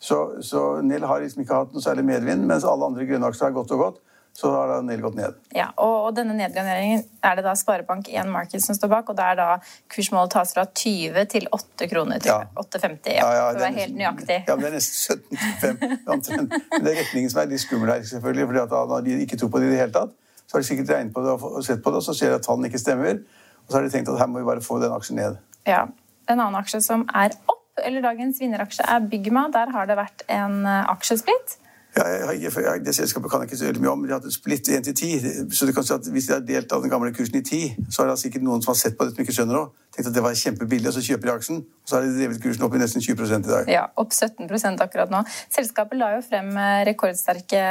Så, 0.00 0.18
så 0.40 0.80
Nell 0.80 1.04
har 1.04 1.20
liksom 1.20 1.44
ikke 1.44 1.60
hatt 1.60 1.76
noe 1.76 1.84
særlig 1.84 2.06
medvind, 2.08 2.48
mens 2.48 2.64
alle 2.64 2.88
andre 2.88 3.04
grønne 3.04 3.28
aksjer 3.28 3.50
har 3.50 3.56
gått 3.60 3.76
og 3.76 3.84
gått 3.84 4.00
så 4.38 4.50
har 4.54 4.68
den 4.86 5.00
gått 5.02 5.16
ned. 5.18 5.38
Ja, 5.50 5.64
og, 5.82 5.94
og 6.06 6.12
denne 6.14 6.36
nedgraderingen 6.38 7.00
er 7.26 7.38
det 7.38 7.42
da 7.42 7.56
Sparebank1 7.58 8.28
Market 8.30 8.62
som 8.62 8.76
står 8.76 8.92
bak, 8.92 9.08
og 9.10 9.16
da 9.18 9.32
er 9.32 9.38
da 9.40 9.46
kursmålet 9.90 10.30
tas 10.30 10.52
fra 10.54 10.62
20 10.68 11.26
til 11.32 11.48
8 11.56 11.88
kroner 11.90 12.22
til 12.22 12.30
ja. 12.30 12.44
8,50. 12.62 13.16
Ja, 13.16 13.24
ja, 13.34 13.48
for 13.48 13.58
å 13.58 13.64
være 13.64 13.80
helt 13.80 13.98
nøyaktig. 13.98 14.38
Ja, 14.46 14.54
men 14.54 14.62
det 14.62 14.70
er 14.70 14.76
nesten 14.76 15.26
17,5 15.26 16.46
Men 16.76 16.86
det 16.86 16.92
er 16.92 17.00
retningen 17.00 17.34
som 17.34 17.42
er 17.42 17.50
litt 17.50 17.64
skummel 17.64 17.90
her, 17.96 18.06
selvfølgelig, 18.12 18.48
fordi 18.52 18.62
at 18.62 18.78
når 18.94 19.04
de 19.10 19.20
ikke 19.26 19.42
tror 19.42 19.52
på 19.56 19.64
det 19.64 19.72
i 19.72 19.74
det 19.74 19.82
hele 19.82 19.96
tatt, 19.98 20.14
så 20.38 20.54
har 20.54 20.62
de 20.62 20.70
sikkert 20.70 20.94
regnet 20.94 21.18
på 21.18 21.26
det 21.26 21.34
og 21.34 21.60
sett 21.66 21.82
på 21.82 21.90
det, 21.90 21.98
og 21.98 22.06
så 22.06 22.14
ser 22.22 22.30
de 22.30 22.38
at 22.38 22.46
tallene 22.46 22.70
ikke 22.70 22.84
stemmer, 22.86 23.22
og 23.66 23.72
så 23.72 23.80
har 23.80 23.88
de 23.88 23.94
tenkt 23.96 24.14
at 24.14 24.22
her 24.22 24.30
må 24.30 24.38
vi 24.38 24.50
bare 24.54 24.62
få 24.64 24.78
den 24.84 24.94
aksjen 24.94 25.18
ned. 25.18 25.42
Ja, 25.66 25.88
En 26.28 26.38
annen 26.38 26.60
aksje 26.60 26.78
som 26.84 27.08
er 27.16 27.34
opp, 27.48 27.80
eller 27.82 28.04
dagens 28.04 28.38
vinneraksje, 28.38 28.86
er 28.86 29.06
Bygma. 29.10 29.48
Der 29.50 29.72
har 29.74 29.88
det 29.88 29.96
vært 29.98 30.22
en 30.30 30.60
eh, 30.68 30.90
aksjesplitt. 30.92 31.58
Jeg, 31.98 32.52
jeg, 32.54 32.80
det 32.86 32.94
selskapet 32.94 33.30
kan 33.30 33.42
jeg 33.42 33.50
ikke 33.50 33.58
så 33.60 33.72
mye 33.82 33.90
om. 33.90 34.04
De 34.04 34.12
har 34.12 34.20
hatt 34.20 34.28
et 34.30 34.34
splitt 34.34 34.68
1 34.70 34.86
til 34.86 34.94
10. 34.94 35.50
Så 35.54 35.66
du 35.66 35.72
kan 35.74 35.86
si 35.86 35.94
at 35.96 36.08
hvis 36.14 36.28
de 36.28 36.36
har 36.36 36.44
delt 36.46 36.72
av 36.72 36.84
den 36.84 36.92
gamle 36.92 37.10
kursen 37.16 37.40
i 37.40 37.42
10, 37.42 37.90
så 37.90 38.04
er 38.04 38.10
det 38.12 38.18
sikkert 38.22 38.46
noen 38.46 38.62
som 38.62 38.72
har 38.72 38.78
sett 38.80 38.98
på 38.98 39.06
det 39.06 39.14
som 39.14 39.24
ikke 39.24 39.34
skjønner 39.36 39.58
noe. 39.58 39.70
Tenkt 39.94 40.10
at 40.12 40.14
det 40.14 40.22
var 40.22 40.36
kjempebillig, 40.38 40.86
og 40.90 40.94
så 40.94 41.02
kjøper 41.02 41.30
de 41.30 41.32
aksjen. 41.34 41.62
Og 41.64 41.90
så 41.90 41.96
har 41.96 42.06
de 42.06 42.12
drevet 42.14 42.42
kursen 42.44 42.66
opp 42.66 42.76
i 42.76 42.82
nesten 42.82 43.02
20% 43.02 43.48
i 43.48 43.54
dag. 43.54 43.72
Ja, 43.72 43.86
opp 43.98 44.14
17% 44.14 44.84
akkurat 44.84 45.10
nå. 45.14 45.24
Selskapet 45.54 45.98
la 45.98 46.12
jo 46.14 46.20
frem 46.26 46.52
eh, 46.54 46.82
rekordsterke 46.88 47.64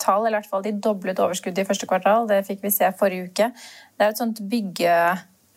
tall, 0.00 0.24
eller 0.24 0.38
i 0.38 0.40
hvert 0.40 0.52
fall 0.54 0.64
de 0.64 0.76
doblet 0.88 1.20
overskuddet 1.20 1.64
i 1.64 1.68
første 1.68 1.90
kvartal. 1.90 2.30
Det 2.30 2.40
fikk 2.48 2.64
vi 2.64 2.72
se 2.72 2.88
forrige 2.96 3.28
uke. 3.28 3.50
Det 3.98 4.06
er 4.06 4.14
et 4.14 4.22
sånt 4.22 4.40
bygge 4.48 4.96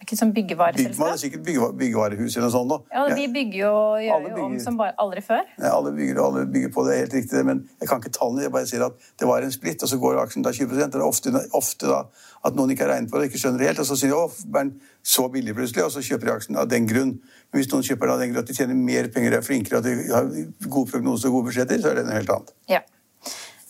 ikke 0.06 0.18
som 0.20 0.32
byggevareselskap? 0.36 1.12
Er 1.12 1.22
sikkert 1.22 1.44
bygge, 1.48 1.72
byggevarehus 1.82 2.38
eller 2.38 2.48
noe 2.48 2.56
sånt. 2.56 2.72
Da. 2.72 2.80
Ja, 2.96 3.18
De 3.18 3.26
bygger 3.34 3.60
jo, 3.60 3.74
gjør 4.06 4.24
bygger, 4.28 4.38
jo 4.38 4.46
om 4.46 4.60
som 4.64 4.78
bare 4.80 4.96
aldri 5.02 5.26
før. 5.26 5.44
Ja, 5.58 5.74
alle 5.74 5.92
bygger, 5.98 6.22
alle 6.24 6.46
bygger 6.54 6.74
på 6.78 6.86
det, 6.88 7.00
helt 7.04 7.18
riktig. 7.20 7.44
Men 7.50 7.66
jeg 7.82 7.92
kan 7.92 8.04
ikke 8.04 8.14
tallene. 8.16 8.46
Jeg 8.46 8.56
bare 8.56 8.70
sier 8.70 8.86
at 8.88 9.12
det 9.20 9.30
var 9.30 9.46
en 9.46 9.54
splitt, 9.56 9.84
og 9.84 9.92
så 9.92 10.00
går 10.02 10.22
aksjen 10.24 10.46
da 10.46 10.54
20 10.56 10.78
Det 10.80 11.02
er 11.02 11.06
ofte, 11.06 11.36
ofte 11.58 11.92
da 11.92 12.06
at 12.46 12.58
noen 12.58 12.74
ikke 12.74 12.86
har 12.86 12.92
regnet 12.94 13.10
på 13.10 13.20
det, 13.20 13.30
ikke 13.32 13.42
skjønner 13.42 13.62
det 13.62 13.70
helt, 13.72 13.80
og 13.82 13.88
så 13.90 13.98
sier 13.98 14.12
de 14.12 14.18
å, 14.18 14.26
Bernt, 14.54 14.82
så 15.06 15.26
billig 15.34 15.56
plutselig, 15.58 15.86
og 15.86 15.94
så 15.94 16.04
kjøper 16.06 16.30
de 16.30 16.34
aksjen 16.36 16.60
av 16.62 16.68
den 16.70 16.86
grunn. 16.90 17.16
Men 17.50 17.62
hvis 17.62 17.72
noen 17.72 17.86
kjøper 17.86 18.10
den 18.10 18.14
av 18.14 18.22
den 18.22 18.34
grunn 18.34 18.44
at 18.44 18.52
de 18.52 18.58
tjener 18.58 18.78
mer 18.78 19.10
penger, 19.14 19.38
er 19.38 19.46
flinkere, 19.46 19.82
at 19.82 19.88
de 19.88 20.12
har 20.12 20.30
gode 20.70 20.92
prognoser 20.92 21.32
og 21.32 21.40
gode 21.40 21.50
budsjetter, 21.50 21.82
så 21.82 21.92
er 21.92 22.00
det 22.00 22.06
noe 22.10 22.20
helt 22.20 22.34
annet. 22.36 22.54
Ja. 22.70 22.84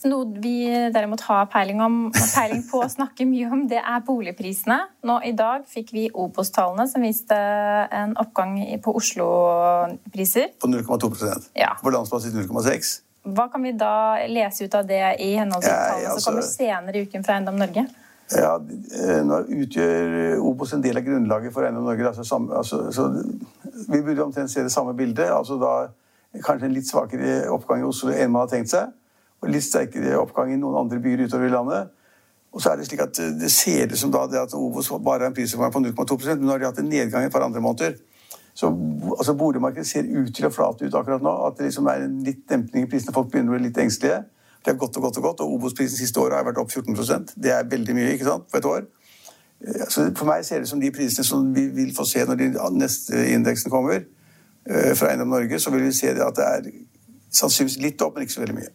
Noe 0.05 0.25
vi 0.37 0.67
derimot 0.93 1.23
har 1.25 1.47
peiling, 1.49 1.79
om, 1.81 1.95
peiling 2.13 2.61
på 2.69 2.83
å 2.85 2.89
snakke 2.89 3.25
mye 3.25 3.49
om, 3.49 3.63
det 3.69 3.79
er 3.81 4.03
boligprisene. 4.05 4.77
Nå 5.09 5.17
I 5.25 5.31
dag 5.37 5.63
fikk 5.69 5.93
vi 5.95 6.03
Obos-tallene 6.13 6.85
som 6.89 7.01
viste 7.05 7.35
en 7.35 8.13
oppgang 8.21 8.59
på 8.85 8.93
Oslo-priser. 8.99 10.51
På 10.61 10.69
0,2% 10.69 11.49
ja. 11.57 11.73
På 11.81 11.93
landsbasis 11.93 12.35
0,6 12.37 12.91
Hva 13.33 13.47
kan 13.49 13.65
vi 13.65 13.73
da 13.77 14.27
lese 14.29 14.67
ut 14.67 14.77
av 14.77 14.85
det 14.85 15.01
i 15.25 15.31
henhold 15.39 15.65
til 15.65 15.73
ja, 15.73 15.79
tallene 15.89 16.11
altså, 16.11 16.25
som 16.25 16.35
kommer 16.35 16.49
senere 16.51 16.99
i 16.99 17.07
uken 17.07 17.25
fra 17.25 17.39
Eiendom 17.39 17.57
Norge? 17.61 17.85
Ja, 18.33 18.51
eh, 18.57 19.21
Nå 19.25 19.39
utgjør 19.63 20.37
Obos 20.45 20.75
en 20.77 20.83
del 20.85 21.01
av 21.01 21.05
grunnlaget 21.07 21.53
for 21.53 21.65
Eiendom 21.65 21.87
Norge. 21.89 22.11
Altså, 22.11 22.27
samme, 22.29 22.53
altså, 22.61 22.83
så 22.93 23.09
vi 23.89 24.03
burde 24.05 24.21
omtrent 24.27 24.53
se 24.53 24.65
det 24.65 24.73
samme 24.73 24.93
bildet. 24.97 25.31
altså 25.33 25.57
da 25.61 25.73
Kanskje 26.35 26.67
en 26.67 26.73
litt 26.75 26.89
svakere 26.89 27.45
oppgang 27.47 27.81
i 27.81 27.87
Oslo 27.87 28.11
enn 28.11 28.33
man 28.33 28.43
har 28.43 28.53
tenkt 28.53 28.69
seg 28.73 28.93
og 29.45 29.53
litt 29.53 29.65
sterkere 29.65 30.17
oppgang 30.19 30.51
i 30.53 30.57
noen 30.59 30.81
andre 30.83 30.99
byer 31.03 31.27
utover 31.27 31.47
i 31.47 31.53
landet. 31.53 31.93
Og 32.55 32.63
så 32.63 32.71
er 32.71 32.77
Det 32.79 32.87
slik 32.87 33.03
at 33.03 33.19
eh, 33.19 33.33
det 33.39 33.51
ser 33.51 33.91
ut 33.91 33.99
som 33.99 34.11
da 34.11 34.25
det 34.31 34.41
at 34.41 34.53
Obos 34.57 34.89
bare 34.89 35.25
har 35.25 35.29
en 35.29 35.37
prisoppgang 35.37 35.71
på 35.71 35.79
0,2 35.79 36.35
men 36.35 36.45
nå 36.45 36.51
har 36.51 36.59
de 36.59 36.69
hatt 36.69 36.79
en 36.79 36.89
nedgang 36.89 37.23
i 37.23 37.29
et 37.29 37.31
par 37.31 37.45
andre 37.45 37.61
måneder. 37.61 37.97
Så 38.55 38.71
altså, 39.17 39.33
Boligmarkedet 39.33 39.87
ser 39.87 40.07
ut 40.07 40.31
til 40.35 40.47
å 40.47 40.49
flate 40.49 40.87
ut 40.87 40.95
akkurat 40.95 41.21
nå. 41.21 41.33
At 41.47 41.57
det 41.57 41.67
liksom 41.67 41.87
er 41.91 42.05
en 42.05 42.21
litt 42.23 42.45
dempning 42.49 42.87
i 42.87 42.89
prisene. 42.89 43.13
Folk 43.13 43.27
begynner 43.31 43.51
å 43.51 43.57
bli 43.57 43.67
litt 43.67 43.79
engstelige. 43.83 44.21
Det 44.63 44.71
har 44.71 44.79
gått 44.79 44.97
og 44.97 45.03
gått 45.03 45.17
og 45.19 45.25
gått, 45.27 45.41
og 45.43 45.57
Obos-prisen 45.57 45.99
siste 45.99 46.19
året 46.19 46.39
har 46.39 46.45
vært 46.47 46.57
opp 46.57 46.71
14% 46.71 47.35
Det 47.37 47.51
er 47.53 47.67
veldig 47.69 47.93
mye 47.93 48.15
ikke 48.15 48.25
sant, 48.25 48.47
på 48.49 48.57
et 48.57 48.69
år. 48.71 48.87
Eh, 49.59 49.83
så 49.91 50.07
For 50.15 50.25
meg 50.31 50.47
ser 50.47 50.63
det 50.63 50.71
som 50.71 50.81
de 50.81 50.93
prisene 50.95 51.27
som 51.27 51.51
vi 51.53 51.67
vil 51.75 51.91
få 51.95 52.07
se 52.07 52.23
når 52.25 52.39
de 52.39 52.49
neste 52.79 53.27
indeksen 53.35 53.73
kommer 53.73 53.99
eh, 53.99 54.95
fra 54.95 55.11
Eiendom 55.11 55.35
Norge, 55.35 55.59
så 55.59 55.75
vil 55.75 55.85
vi 55.85 55.93
se 55.93 56.15
at 56.15 56.39
det 56.39 56.47
er 56.47 56.71
sannsynligvis 57.35 57.81
litt 57.83 58.01
opp, 58.01 58.15
men 58.15 58.25
ikke 58.25 58.39
så 58.39 58.45
veldig 58.45 58.57
mye. 58.63 58.73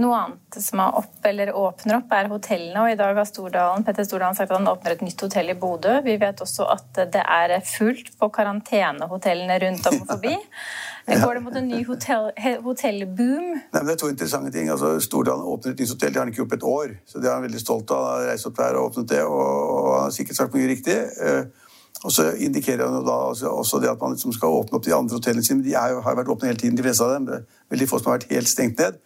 Noe 0.00 0.16
annet 0.16 0.56
som 0.64 0.80
er 0.80 0.96
opp 0.96 1.26
eller 1.28 1.50
åpner 1.56 1.98
opp, 1.98 2.12
er 2.16 2.28
hotellene. 2.30 2.82
og 2.82 2.92
I 2.92 2.96
dag 2.96 3.18
har 3.18 3.26
Stordalen, 3.28 3.84
Petter 3.84 4.06
Stordalen 4.06 4.36
sagt 4.38 4.50
at 4.50 4.56
han 4.56 4.70
åpner 4.70 4.94
et 4.94 5.02
nytt 5.04 5.20
hotell 5.20 5.52
i 5.52 5.56
Bodø. 5.58 5.98
Vi 6.06 6.14
vet 6.20 6.40
også 6.40 6.68
at 6.72 7.02
det 7.12 7.20
er 7.20 7.56
fullt 7.66 8.14
på 8.20 8.30
karantenehotellene 8.32 9.58
rundt 9.66 9.90
om 9.90 9.98
og 10.00 10.12
forbi. 10.14 10.36
Går 11.24 11.34
det 11.34 11.42
mot 11.44 11.56
en 11.58 11.68
ny 11.68 11.80
hotell, 11.88 12.30
hotellboom? 12.64 13.48
Nei, 13.74 13.82
det 13.82 13.96
er 13.96 14.00
to 14.00 14.12
interessante 14.12 14.52
ting. 14.54 14.70
Altså, 14.72 14.94
Stordalen 15.04 15.44
åpner 15.44 15.74
et 15.74 15.82
nytt 15.82 15.92
hotell. 15.96 16.14
Det 16.14 16.20
har 16.20 16.24
han 16.24 16.32
ikke 16.32 16.42
gjort 16.44 16.52
på 16.54 16.60
et 16.60 16.68
år. 16.74 16.94
så 17.04 17.20
Det 17.20 17.28
er 17.28 17.34
han 17.34 17.48
veldig 17.48 17.62
stolt 17.64 17.92
av. 17.96 18.06
Han 18.06 18.22
har 18.22 18.30
reist 18.32 18.48
opp 18.48 18.56
der 18.60 18.78
og 18.78 18.92
åpnet 18.92 19.10
det, 19.12 19.24
og 19.26 19.90
han 19.90 20.06
har 20.06 20.14
sikkert 20.16 20.40
sagt 20.40 20.56
mye 20.56 20.70
riktig. 20.70 20.96
Eh, 20.96 21.68
og 22.04 22.12
så 22.14 22.30
indikerer 22.40 22.86
han 22.86 22.96
jo 22.96 23.04
da 23.04 23.18
også 23.50 23.80
det 23.82 23.90
at 23.90 24.00
man 24.00 24.14
liksom 24.14 24.32
skal 24.32 24.56
åpne 24.62 24.78
opp 24.78 24.86
de 24.86 24.96
andre 24.96 25.18
hotellene 25.18 25.44
sine. 25.44 25.64
De 25.66 25.74
jo, 25.76 26.00
har 26.06 26.16
vært 26.16 26.32
åpne 26.32 26.48
hele 26.48 26.62
tiden, 26.62 26.78
de 26.78 26.86
fleste 26.86 27.04
av 27.04 27.12
dem. 27.18 27.26
Det 27.28 27.40
er 27.42 27.74
veldig 27.74 27.88
få 27.90 28.00
som 28.00 28.12
har 28.12 28.20
vært 28.20 28.32
helt 28.32 28.48
stengt 28.48 28.80
ned. 28.80 29.00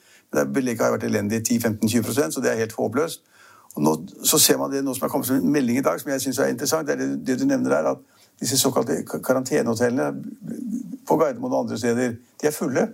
Belegget 0.55 0.83
har 0.85 0.95
vært 0.97 1.07
elendig 1.07 1.43
10-15-20% 1.45 2.35
så 2.37 2.43
det 2.43 2.51
er 2.51 2.61
helt 2.65 2.75
håpløst. 2.79 3.23
Og 3.75 3.83
nå, 3.83 3.95
så 4.23 4.39
ser 4.39 4.59
man 4.59 4.73
det 4.73 4.85
nå 4.85 4.95
som 4.95 5.07
er 5.07 5.13
kommet 5.13 5.27
som 5.27 5.37
en 5.37 5.53
melding 5.53 5.79
i 5.79 5.83
dag, 5.83 6.01
som 6.01 6.11
jeg 6.11 6.23
syns 6.23 6.39
er 6.39 6.53
interessant. 6.53 6.87
Det 6.87 6.95
er 6.95 7.01
det, 7.03 7.27
det, 7.27 7.39
du 7.41 7.47
nevner 7.47 7.71
der, 7.71 7.89
at 7.95 7.99
disse 8.41 8.59
såkalte 8.59 9.01
karantenehotellene 9.25 10.11
på 11.07 11.17
Gardermoen 11.17 11.53
og 11.53 11.65
andre 11.65 11.79
steder, 11.79 12.15
de 12.43 12.47
er 12.47 12.55
fulle. 12.55 12.89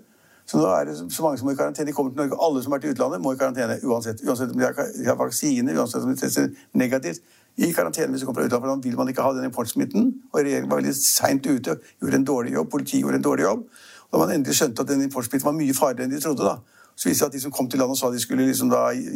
Så 0.48 0.58
nå 0.58 0.64
er 0.66 0.88
det 0.88 0.96
så 0.96 1.22
mange 1.22 1.38
som 1.38 1.46
må 1.46 1.52
i 1.52 1.58
karantene. 1.58 1.86
De 1.86 1.92
kommer 1.92 2.10
til 2.10 2.22
Norge. 2.22 2.38
Alle 2.46 2.62
som 2.62 2.72
har 2.72 2.80
vært 2.80 2.88
i 2.88 2.94
utlandet, 2.94 3.20
må 3.22 3.32
i 3.32 3.38
karantene 3.38 3.76
uansett. 3.84 4.24
Uansett 4.26 4.50
om 4.50 4.58
de 4.58 4.66
har 5.06 5.18
vaksine, 5.20 5.76
uansett 5.76 6.02
om 6.02 6.10
de 6.10 6.18
tester 6.18 6.48
negativt. 6.72 7.20
I 7.60 7.70
karantene 7.76 8.10
hvis 8.10 8.24
de 8.24 8.26
kommer 8.26 8.40
fra 8.40 8.48
utlandet, 8.48 8.82
for 8.82 8.88
vil 8.88 8.98
man 8.98 9.12
ikke 9.12 9.22
ha 9.22 9.36
den 9.36 9.46
importsmitten. 9.46 10.10
Og 10.32 10.40
regjeringen 10.40 10.70
var 10.72 10.80
veldig 10.80 10.96
seint 10.96 11.46
ute, 11.46 11.76
gjorde 12.00 12.18
en 12.18 12.26
dårlig 12.26 12.56
jobb, 12.56 12.70
politiet 12.72 13.04
gjorde 13.04 13.20
en 13.20 13.28
dårlig 13.28 13.46
jobb. 13.46 13.64
Da 14.10 14.18
man 14.18 14.34
endelig 14.34 14.58
skjønte 14.58 14.82
at 14.82 14.90
den 14.90 15.06
importsmitten 15.06 15.46
var 15.46 15.58
mye 15.60 15.76
farligere 15.76 16.08
enn 16.08 16.16
de 16.16 16.22
trodde. 16.24 16.50
da. 16.50 16.79
Så 17.00 17.08
viste 17.08 17.24
det 17.24 17.30
at 17.30 17.36
de 17.38 17.40
som 17.40 17.52
kom 17.56 17.68
til 17.70 17.80
landet 17.80 17.96
og 17.96 17.98
sa 17.98 18.10
de 18.12 18.20
skulle 18.20 18.44
liksom 18.44 18.72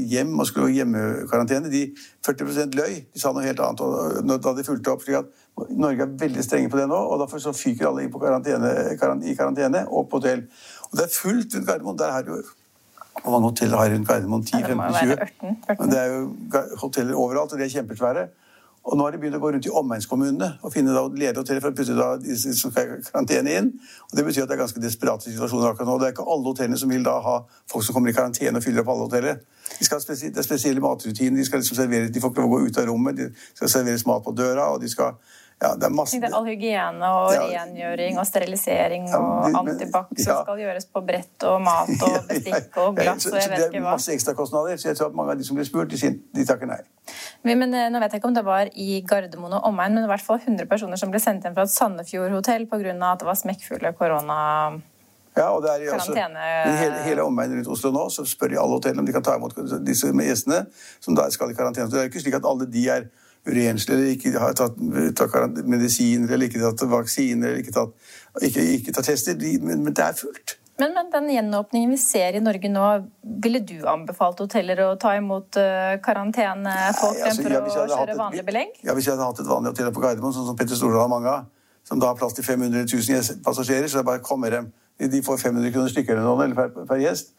hjem 0.09 0.39
og 0.41 0.47
skulle 0.49 0.73
hjemmekarantene, 0.73 1.69
de 1.69 1.83
40% 2.25 2.79
løy. 2.79 2.95
De 3.13 3.21
sa 3.21 3.33
noe 3.37 3.45
helt 3.45 3.61
annet 3.61 4.41
da 4.41 4.53
de 4.57 4.65
fulgte 4.65 4.95
opp. 4.95 5.05
slik 5.05 5.19
at 5.21 5.29
Norge 5.77 6.07
er 6.07 6.15
veldig 6.23 6.45
strenge 6.47 6.71
på 6.73 6.81
det 6.81 6.87
nå, 6.89 6.97
og 6.97 7.21
derfor 7.21 7.43
så 7.45 7.53
fyker 7.53 7.91
alle 7.91 8.07
inn 8.07 8.13
på 8.15 8.23
karantene, 8.23 8.73
i 9.29 9.37
karantene 9.37 9.85
og 9.91 10.09
på 10.09 10.23
hotell. 10.23 10.47
Og 10.89 10.97
det 10.97 11.05
er 11.05 11.13
fullt 11.13 11.59
rundt 11.59 11.69
Gardermoen. 11.69 11.99
Der 12.01 12.15
har 12.17 12.25
jo 12.25 12.41
hvor 13.23 13.31
mange 13.31 13.51
hoteller 13.53 13.77
har 13.79 13.93
rundt 13.93 14.09
Gardermoen? 14.09 14.43
10-15-20? 14.49 15.87
Det 15.93 16.01
er 16.01 16.09
jo 16.15 16.65
hoteller 16.81 17.15
overalt, 17.15 17.53
og 17.53 17.61
de 17.61 17.65
er 17.69 17.75
kjempesvære. 17.77 18.25
Og 18.85 18.99
nå 18.99 19.05
har 19.07 19.15
de 19.15 19.19
begynt 19.21 19.37
å 19.39 19.41
gå 19.41 19.51
rundt 19.55 19.65
i 19.65 19.73
omegnskommunene 19.73 20.49
og 20.61 20.73
finne 20.75 20.93
lederhoteller 20.93 21.63
for 21.65 21.73
å 21.73 21.77
putte 21.77 21.95
da 21.97 22.09
de 22.21 22.35
som 22.37 22.73
skal 22.73 22.99
karantene 23.07 23.55
inn. 23.59 23.71
Og 24.11 24.19
Det 24.19 24.25
betyr 24.27 24.45
at 24.45 24.51
det 24.51 24.59
er 24.59 24.61
ganske 24.61 24.83
desperate 24.83 25.31
situasjoner 25.31 25.71
akkurat 25.71 25.89
nå. 25.89 25.95
Det 26.03 26.11
er 26.11 26.13
ikke 26.13 26.27
alle 26.35 26.51
hotellene 26.51 26.81
som 26.81 26.93
vil 26.93 27.07
da 27.07 27.15
ha 27.25 27.39
folk 27.73 27.87
som 27.87 27.97
kommer 27.97 28.13
i 28.13 28.17
karantene 28.17 28.61
og 28.61 28.67
fyller 28.67 28.85
opp 28.85 28.93
alle 28.93 29.07
hoteller. 29.07 29.41
De 29.79 29.89
skal 29.89 30.03
ha 30.03 30.19
det 30.21 30.43
er 30.43 30.47
spesielle 30.47 30.85
matrutiner. 30.85 31.41
De 31.41 31.49
skal 31.49 31.65
liksom 31.65 31.81
servere, 31.81 32.13
de 32.13 32.21
får 32.21 32.35
ikke 32.35 32.45
lov 32.45 32.53
å 32.53 32.59
gå 32.59 32.69
ut 32.69 32.83
av 32.83 32.91
rommet. 32.91 33.17
De 33.23 33.31
skal 33.57 33.73
serveres 33.79 34.05
mat 34.11 34.27
på 34.27 34.37
døra. 34.37 34.69
og 34.75 34.85
de 34.85 34.93
skal 34.93 35.17
ja, 35.63 35.75
det 35.81 35.87
er 35.87 35.93
masse... 35.95 36.19
Det 36.21 36.29
er 36.29 36.35
all 36.37 36.49
hygiene 36.49 37.11
og 37.15 37.31
ja, 37.33 37.45
rengjøring 37.49 38.19
og 38.21 38.27
sterilisering 38.29 39.07
ja, 39.09 39.21
og 39.21 39.59
antibac 39.61 40.11
som 40.19 40.33
ja. 40.33 40.39
skal 40.43 40.61
gjøres 40.61 40.89
på 40.93 41.03
brett 41.07 41.47
og 41.49 41.61
mat 41.65 41.93
og 41.95 42.17
bestikk 42.31 42.79
og 42.83 42.99
glass 42.99 43.29
og 43.31 43.39
jeg 43.39 43.53
vet 43.53 43.63
ikke 43.63 43.71
hva. 43.71 43.71
Det 43.71 43.81
er 43.81 43.87
masse 43.87 44.17
ekstrakostnader, 44.17 44.81
så 44.83 44.91
jeg 44.91 44.99
tror 44.99 45.13
at 45.13 45.17
mange 45.21 45.37
av 45.37 45.41
de 45.41 45.47
som 45.47 45.57
blir 45.57 45.69
spurt, 45.69 45.95
de, 45.95 46.11
de 46.37 46.47
takker 46.49 46.69
nei. 46.69 46.81
Men, 47.45 47.75
eh, 47.75 47.91
nå 47.93 48.01
vet 48.01 48.15
jeg 48.15 48.23
ikke 48.23 48.31
om 48.31 48.37
det 48.37 48.45
var 48.47 48.71
i 48.73 49.03
Gardermoen 49.05 49.59
og 49.59 49.69
omegn, 49.69 49.99
men 49.99 50.07
i 50.07 50.11
hvert 50.11 50.25
fall 50.25 50.41
100 50.41 50.67
personer 50.71 51.01
som 51.01 51.13
ble 51.13 51.21
sendt 51.21 51.45
hjem 51.45 51.57
fra 51.57 51.67
et 51.69 51.75
Sandefjord 51.75 52.33
hotell 52.33 52.67
pga. 52.71 52.95
at 53.13 53.21
det 53.21 53.29
var 53.29 53.37
smekkfulle 53.37 53.93
korona... 53.99 54.81
Ja, 55.35 55.49
og 55.51 55.65
det 55.65 55.71
er 55.73 55.93
altså, 55.97 56.15
hele, 56.15 57.01
hele 57.03 57.23
omegnen 57.27 57.59
rundt 57.59 57.69
Oslo 57.75 57.91
nå 57.91 58.05
så 58.15 58.23
spør 58.23 58.53
de 58.53 58.59
alle 58.63 58.77
hotellene 58.79 59.03
om 59.03 59.07
de 59.07 59.13
kan 59.17 59.25
ta 59.27 59.35
imot 59.35 59.57
disse 59.83 60.07
gjestene 60.07 60.61
som 61.03 61.17
da 61.19 61.27
skal 61.35 61.51
i 61.51 61.57
karantene. 61.59 61.89
Så 61.91 61.97
det 61.97 62.05
er 62.05 62.11
ikke 62.13 62.23
slik 62.23 62.37
at 62.39 62.47
alle 62.47 62.69
de 62.71 62.85
er 62.87 63.09
urenslige 63.45 63.99
eller 63.99 64.13
ikke 64.15 64.39
har 64.39 64.55
tatt, 64.57 64.79
tatt 65.19 65.59
medisiner 65.67 66.31
eller 66.33 66.49
ikke 66.49 66.63
tatt 66.63 66.87
vaksiner 66.89 67.51
eller 67.51 67.65
ikke 67.65 67.75
tatt, 67.75 67.97
ikke, 68.47 68.63
ikke 68.79 68.95
tatt 68.95 69.11
tester. 69.11 69.35
De, 69.41 69.57
men, 69.61 69.83
men, 69.83 69.97
det 69.97 70.07
er 70.07 70.15
fullt. 70.19 70.57
Men, 70.81 70.95
men 70.97 71.11
den 71.13 71.29
gjenåpningen 71.31 71.93
vi 71.95 71.99
ser 72.03 72.35
i 72.35 72.41
Norge 72.43 72.71
nå, 72.71 72.87
ville 73.45 73.61
du 73.63 73.77
anbefalt 73.87 74.41
hoteller 74.43 74.81
å 74.83 74.89
ta 74.99 75.13
imot 75.15 75.59
uh, 75.61 75.95
karantenefolk 76.03 77.21
Nei, 77.21 77.29
altså, 77.29 77.45
fremfor 77.47 77.77
ja, 77.79 77.85
å 77.85 77.87
kjøre 77.93 78.17
vanlig 78.19 78.47
belegg? 78.49 78.81
Ja, 78.83 78.97
Hvis 78.97 79.07
jeg 79.07 79.15
hadde 79.15 79.29
hatt 79.29 79.45
et 79.45 79.51
vanlig 79.51 79.71
hotell 79.71 79.93
på 79.95 80.03
Gardermoen, 80.03 80.35
sånn 80.35 80.49
som 80.49 80.59
Petter 80.59 80.79
Stordal 80.79 81.05
har 81.05 81.13
mange 81.13 81.31
av, 81.31 81.47
som 81.87 82.01
da 82.03 82.11
har 82.11 82.19
plass 82.19 82.35
til 82.35 82.47
500 82.47 82.89
000 82.91 83.41
passasjerer, 83.47 83.87
så 83.87 84.01
det 84.01 84.09
bare 84.09 84.25
kommer 84.25 84.51
komme 84.51 84.73
dem. 84.73 85.11
De 85.15 85.23
får 85.23 85.39
500 85.47 85.75
kroner 85.75 85.95
stykket 85.95 86.17
eller 86.17 86.27
noe, 86.27 86.51
per, 86.59 86.87
per 86.91 87.03
gjest 87.03 87.35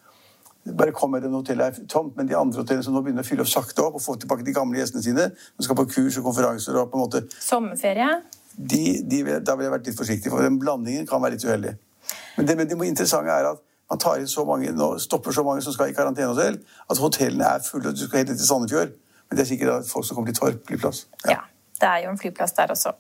bare 0.74 0.92
kommer 0.92 1.22
dem 1.22 1.34
hotellet 1.34 1.77
er 1.77 1.86
tomt, 1.89 2.15
men 2.18 2.27
de 2.27 2.34
andre 2.38 2.63
hotellene 2.63 2.84
som 2.84 2.96
nå 2.96 3.04
begynner 3.06 3.22
å 3.22 3.27
fylle 3.27 3.44
opp 3.46 3.51
sakte 3.51 3.84
opp 3.84 4.00
og 4.00 4.01
få 4.01 4.15
tilbake 4.22 4.46
de 4.46 4.54
gamle 4.56 4.80
gjestene 4.80 5.04
sine, 5.06 5.27
som 5.54 5.68
skal 5.68 5.77
på 5.77 5.86
kurs 5.92 6.18
og 6.18 6.25
konferanser 6.25 6.80
og 6.80 6.89
på 6.89 6.98
en 6.98 7.04
måte 7.04 7.22
Sommerferie? 7.38 8.08
De, 8.56 8.82
de, 9.06 9.20
da 9.46 9.54
ville 9.54 9.68
jeg 9.68 9.75
vært 9.75 9.89
litt 9.92 10.00
forsiktig, 10.00 10.32
for 10.34 10.42
den 10.42 10.58
blandingen 10.62 11.06
kan 11.10 11.22
være 11.22 11.36
litt 11.36 11.46
uheldig. 11.46 11.75
Men 12.38 12.48
det, 12.48 12.58
men 12.58 12.70
det 12.70 12.78
interessante 12.88 13.32
er 13.32 13.50
at 13.54 13.64
man 13.90 14.02
tar 14.02 14.20
inn 14.20 14.28
så 14.28 14.46
mange, 14.46 14.72
nå 14.74 14.96
stopper 15.00 15.32
så 15.32 15.44
mange 15.46 15.62
som 15.62 15.74
skal 15.74 15.92
i 15.92 15.96
karantenehotell, 15.98 16.58
at 16.90 17.02
hotellene 17.02 17.46
er 17.46 17.66
fulle, 17.66 17.90
og 17.90 17.98
du 17.98 18.06
skal 18.08 18.24
helt 18.24 18.34
til 18.34 18.48
Sandefjord. 18.48 18.96
Men 19.30 19.38
det 19.38 19.46
er 19.46 19.50
sikkert 19.54 19.74
at 19.74 19.90
folk 19.90 20.08
som 20.08 20.18
kommer 20.18 20.32
til 20.32 20.40
Torp 20.40 20.68
flyplass. 20.68 21.08
Ja. 21.26 21.32
ja, 21.32 21.42
det 21.82 21.90
er 21.90 22.06
jo 22.06 22.14
en 22.14 22.22
flyplass 22.22 22.56
der 22.58 22.74
også. 22.74 22.96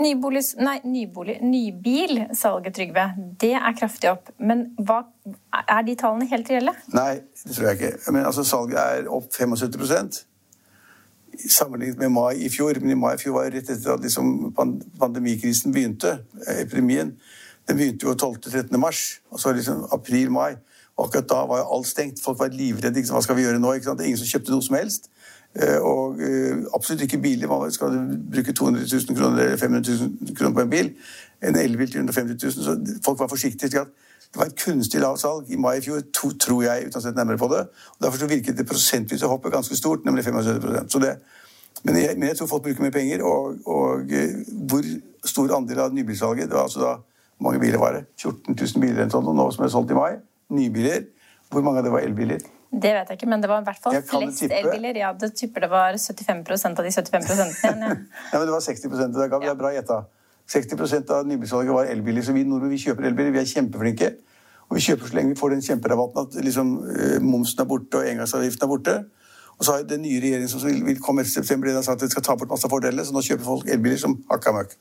Nybolig, 0.00 0.40
nei, 0.64 0.78
nybolig, 0.84 1.36
nybilsalget, 1.44 2.74
Trygve, 2.74 3.04
det 3.40 3.52
er 3.58 3.74
kraftig 3.76 4.08
opp. 4.10 4.30
Men 4.38 4.70
hva, 4.78 5.02
er 5.60 5.84
de 5.84 5.96
tallene 6.00 6.28
helt 6.30 6.48
reelle? 6.48 6.72
Nei, 6.96 7.20
det 7.44 7.56
tror 7.56 7.68
jeg 7.68 7.80
ikke. 7.80 8.12
Men 8.14 8.24
altså, 8.24 8.46
Salget 8.48 8.80
er 8.80 9.10
opp 9.12 9.28
75% 9.34 10.22
sammenlignet 11.48 11.98
med 11.98 12.08
mai 12.08 12.32
i 12.46 12.48
fjor. 12.48 12.80
Men 12.80 12.90
i 12.90 12.98
mai 12.98 13.14
i 13.14 13.20
fjor 13.20 13.36
var 13.36 13.50
det 13.50 13.60
rett 13.60 13.74
etter 13.76 13.94
at 13.94 14.04
liksom 14.04 14.54
pandemikrisen 15.00 15.74
begynte. 15.74 16.16
Epidemien. 16.56 17.12
Den 17.68 17.76
begynte 17.76 18.06
jo 18.06 18.14
12.-13. 18.14 18.76
mars. 18.76 19.20
Og 19.30 19.40
så 19.40 19.52
liksom 19.52 19.86
april-mai. 19.92 20.56
Og 20.96 21.06
akkurat 21.06 21.30
da 21.30 21.40
var 21.48 21.58
jo 21.58 21.68
alt 21.76 21.86
stengt. 21.86 22.20
Folk 22.24 22.38
var 22.38 22.52
livredde. 22.52 23.04
Hva 23.12 23.22
skal 23.22 23.36
vi 23.36 23.46
gjøre 23.46 23.58
nå? 23.58 23.72
Det 23.72 23.88
er 23.88 24.08
ingen 24.10 24.20
som 24.20 24.32
kjøpte 24.32 24.52
noe 24.52 24.64
som 24.64 24.76
helst. 24.76 25.10
Eh, 25.54 25.78
og 25.82 26.20
uh, 26.20 26.66
absolutt 26.74 27.02
ikke 27.02 27.18
biler. 27.18 27.48
Man 27.48 27.72
skal 27.72 27.96
bruke 28.32 28.52
200 28.52 28.86
000 28.92 29.16
kroner 29.16 29.42
eller 29.42 29.56
500 29.56 29.96
000 30.28 30.36
kroner 30.36 30.54
på 30.54 30.60
en 30.60 30.70
bil. 30.70 30.92
En 31.42 31.56
elbil 31.56 31.90
til 31.90 32.04
150 32.04 32.44
000. 32.44 32.52
Så 32.52 33.00
folk 33.04 33.18
var 33.18 33.28
forsiktige. 33.28 33.84
Det 34.30 34.38
var 34.38 34.46
et 34.46 34.64
kunstig 34.64 35.00
lavt 35.00 35.20
salg 35.20 35.48
i 35.50 35.56
mai 35.56 35.78
i 35.78 35.82
fjor, 35.82 36.02
to, 36.14 36.30
tror 36.38 36.62
jeg, 36.62 36.86
uten 36.86 37.00
å 37.00 37.02
sette 37.02 37.18
nærmere 37.18 37.38
på 37.40 37.48
det. 37.50 37.64
Og 37.96 38.04
Derfor 38.04 38.20
så 38.20 38.28
virket 38.30 38.58
det 38.58 38.66
prosentvise 38.68 39.26
hoppet 39.26 39.52
ganske 39.52 39.76
stort, 39.76 40.04
nemlig 40.06 40.22
75% 40.28 40.92
så 40.92 41.00
det, 41.02 41.16
men 41.82 41.96
jeg, 41.96 42.14
men 42.18 42.28
jeg, 42.28 42.36
tror 42.38 42.46
folk 42.46 42.62
bruker 42.62 42.84
mer 42.84 42.94
penger. 42.94 43.24
Og, 43.26 43.56
og 43.66 44.12
uh, 44.12 44.52
hvor 44.70 44.86
stor 45.26 45.56
andel 45.56 45.82
av 45.82 45.96
nybilsalget 45.96 46.46
det 46.46 46.54
var 46.54 46.68
altså 46.68 46.84
da, 46.84 46.92
Hvor 47.40 47.48
mange 47.48 47.60
biler 47.62 47.80
var 47.80 47.94
det? 47.96 48.04
14 48.20 48.52
000 48.52 48.82
biler 48.82 48.98
eller 49.00 49.12
sånt, 49.14 49.28
nå 49.32 49.44
som 49.56 49.64
er 49.64 49.70
solgt 49.72 49.92
i 49.94 49.96
mai. 49.96 50.18
Nybiler. 50.52 51.06
Hvor 51.48 51.64
mange 51.64 51.80
av 51.80 51.86
det 51.86 51.92
var 51.94 52.04
elbiler? 52.04 52.42
Det 52.70 52.90
vet 52.94 53.08
jeg 53.08 53.16
ikke, 53.16 53.28
men 53.32 53.40
det 53.40 53.48
var 53.50 53.62
i 53.62 53.66
hvert 53.66 53.80
fall 53.80 53.96
flest 53.96 54.44
elbiler. 54.44 54.98
Ja, 55.00 55.14
det 55.16 55.32
tipper 55.38 55.64
det 55.64 55.70
var 55.72 55.96
75% 55.96 56.82
av 56.82 56.84
de 56.84 56.92
75 56.92 57.30
igjen. 57.32 57.54
Ja. 57.64 57.94
ja, 58.32 58.34
men 58.36 58.44
det 58.44 58.52
var 58.52 58.60
60% 58.66 59.16
Det 59.16 59.40
er 59.40 59.56
bra 59.58 59.72
gjetta. 59.72 60.02
60% 60.52 61.14
av 61.16 61.24
nybilsalget 61.32 61.74
var 61.74 61.88
elbiler. 61.88 62.22
Så 62.26 62.36
vi 62.36 62.44
nordmenn 62.44 62.74
vi 62.74 62.82
kjøper 62.84 63.08
elbiler. 63.08 63.32
Vi 63.32 63.40
er 63.40 63.48
kjempeflinke. 63.48 64.12
Og 64.68 64.76
vi 64.76 64.84
kjøper 64.84 65.08
så 65.08 65.16
lenge 65.16 65.32
vi 65.32 65.40
får 65.40 65.56
den 65.56 65.64
kjemperabatten 65.64 66.28
at 66.28 66.38
liksom, 66.44 66.76
eh, 66.92 67.16
momsen 67.24 67.64
er 67.64 67.70
borte 67.72 67.98
og 67.98 68.06
engangsavgiften 68.06 68.68
er 68.68 68.70
borte. 68.70 68.98
Og 69.58 69.64
så 69.64 69.72
har 69.72 69.82
den 69.88 70.04
nye 70.04 70.20
regjeringen 70.22 70.48
som 70.48 70.62
vil, 70.64 70.84
vil 70.86 71.00
komme 71.02 71.24
etter 71.24 71.40
september, 71.40 71.72
sagt 71.82 71.98
at 71.98 72.06
de 72.06 72.14
skal 72.14 72.22
ta 72.24 72.36
bort 72.38 72.52
masse 72.52 72.68
fordeler, 72.70 73.04
så 73.04 73.12
nå 73.12 73.20
kjøper 73.26 73.44
folk 73.44 73.66
elbiler 73.68 73.98
som 74.00 74.14
hakka 74.30 74.54
møkk. 74.56 74.76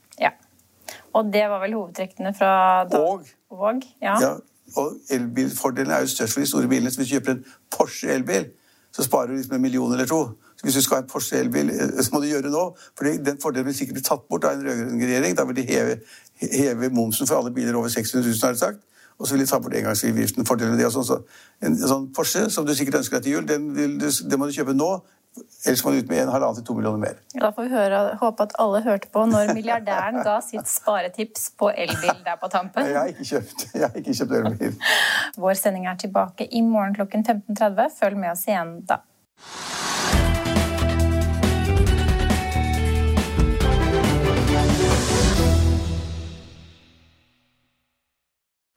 Og 1.14 1.34
det 1.34 1.46
var 1.50 1.64
vel 1.64 1.74
hovedtrekkene 1.78 2.34
fra 2.38 2.52
da. 2.90 3.02
Og, 3.02 3.26
og 3.50 3.84
ja. 4.02 4.16
ja. 4.22 4.36
Og 4.78 4.94
elbilfordelen 5.10 5.92
er 5.92 6.04
jo 6.06 6.08
størst 6.08 6.34
for 6.34 6.44
de 6.44 6.50
store 6.50 6.68
bilene. 6.68 6.92
Så 6.92 7.02
hvis 7.02 7.10
du 7.10 7.14
kjøper 7.14 7.32
en 7.32 7.46
Porsche 7.78 8.12
elbil, 8.14 8.46
så 8.92 9.04
sparer 9.04 9.28
du 9.28 9.34
liksom 9.34 9.56
en 9.56 9.62
million 9.62 9.94
eller 9.94 10.06
to. 10.06 10.20
Så 10.56 10.64
hvis 10.64 10.76
du 10.76 10.82
skal 10.82 10.98
ha 10.98 11.02
en 11.02 11.10
Porsche 11.10 11.40
elbil, 11.40 11.70
eh, 11.70 12.04
så 12.04 12.10
må 12.14 12.22
du 12.22 12.28
gjøre 12.30 12.42
det 12.42 12.52
nå. 12.52 12.66
For 12.98 13.10
den 13.30 13.42
fordelen 13.42 13.66
vil 13.66 13.76
sikkert 13.76 13.98
bli 13.98 14.04
tatt 14.04 14.28
bort 14.30 14.46
av 14.46 14.58
en 14.58 14.66
rød-grønn 14.68 15.02
regjering. 15.02 15.38
Da 15.38 15.46
vil 15.50 15.56
de 15.56 15.66
heve, 15.70 16.00
heve, 16.42 16.90
momsen 16.90 17.28
for 17.28 17.40
alle 17.40 17.54
biler 17.54 17.76
over 17.76 17.88
600 17.88 18.28
000, 18.28 18.40
har 18.44 18.58
de 18.58 18.60
sagt. 18.60 18.80
Og 19.20 19.28
så 19.28 19.34
vil 19.34 19.46
de 19.46 19.50
ta 19.50 19.60
bort 19.60 19.76
engangsavgiften. 19.76 20.46
Fordelen 20.46 20.76
med 20.76 20.80
det 20.80 20.90
og 20.90 20.94
sånn. 20.98 21.08
Så 21.08 21.22
en, 21.66 21.78
sånn 21.80 22.10
Porsche 22.16 22.50
som 22.54 22.68
du 22.68 22.74
sikkert 22.76 23.02
ønsker 23.02 23.18
deg 23.18 23.24
til 23.24 23.38
jul, 23.38 23.48
den, 23.48 23.72
du, 24.00 24.08
den 24.10 24.40
må 24.40 24.48
du 24.48 24.56
kjøpe 24.56 24.76
nå. 24.78 24.92
Ellers 25.38 25.84
må 25.86 25.92
du 25.94 26.00
ut 26.02 26.10
med 26.10 26.24
en 26.24 26.32
halvannen 26.34 26.58
til 26.58 26.66
to 26.68 26.76
millioner 26.78 27.02
mer. 27.04 27.20
Da 27.36 27.52
får 27.56 27.68
vi 27.68 27.72
høre, 27.74 28.00
håpe 28.22 28.46
at 28.48 28.56
alle 28.64 28.82
hørte 28.86 29.12
på 29.14 29.24
når 29.30 29.54
milliardæren 29.56 30.22
ga 30.26 30.40
sitt 30.44 30.68
sparetips 30.68 31.50
på 31.60 31.70
elbil 31.70 32.24
der 32.26 32.40
på 32.42 32.50
tampen. 32.52 32.88
Jeg 32.90 32.98
har 32.98 33.12
ikke 33.14 33.28
kjøpt, 33.32 33.68
jeg 33.76 33.86
har 33.86 34.00
ikke 34.02 34.16
kjøpt 34.22 34.38
elbil. 34.40 34.80
Vår 35.40 35.60
sending 35.60 35.86
er 35.92 36.00
tilbake 36.02 36.50
i 36.50 36.64
morgen 36.66 36.98
klokken 36.98 37.26
15.30. 37.28 37.94
Følg 38.00 38.20
med 38.24 38.34
oss 38.34 38.48
igjen 38.50 38.80
da. 38.90 39.04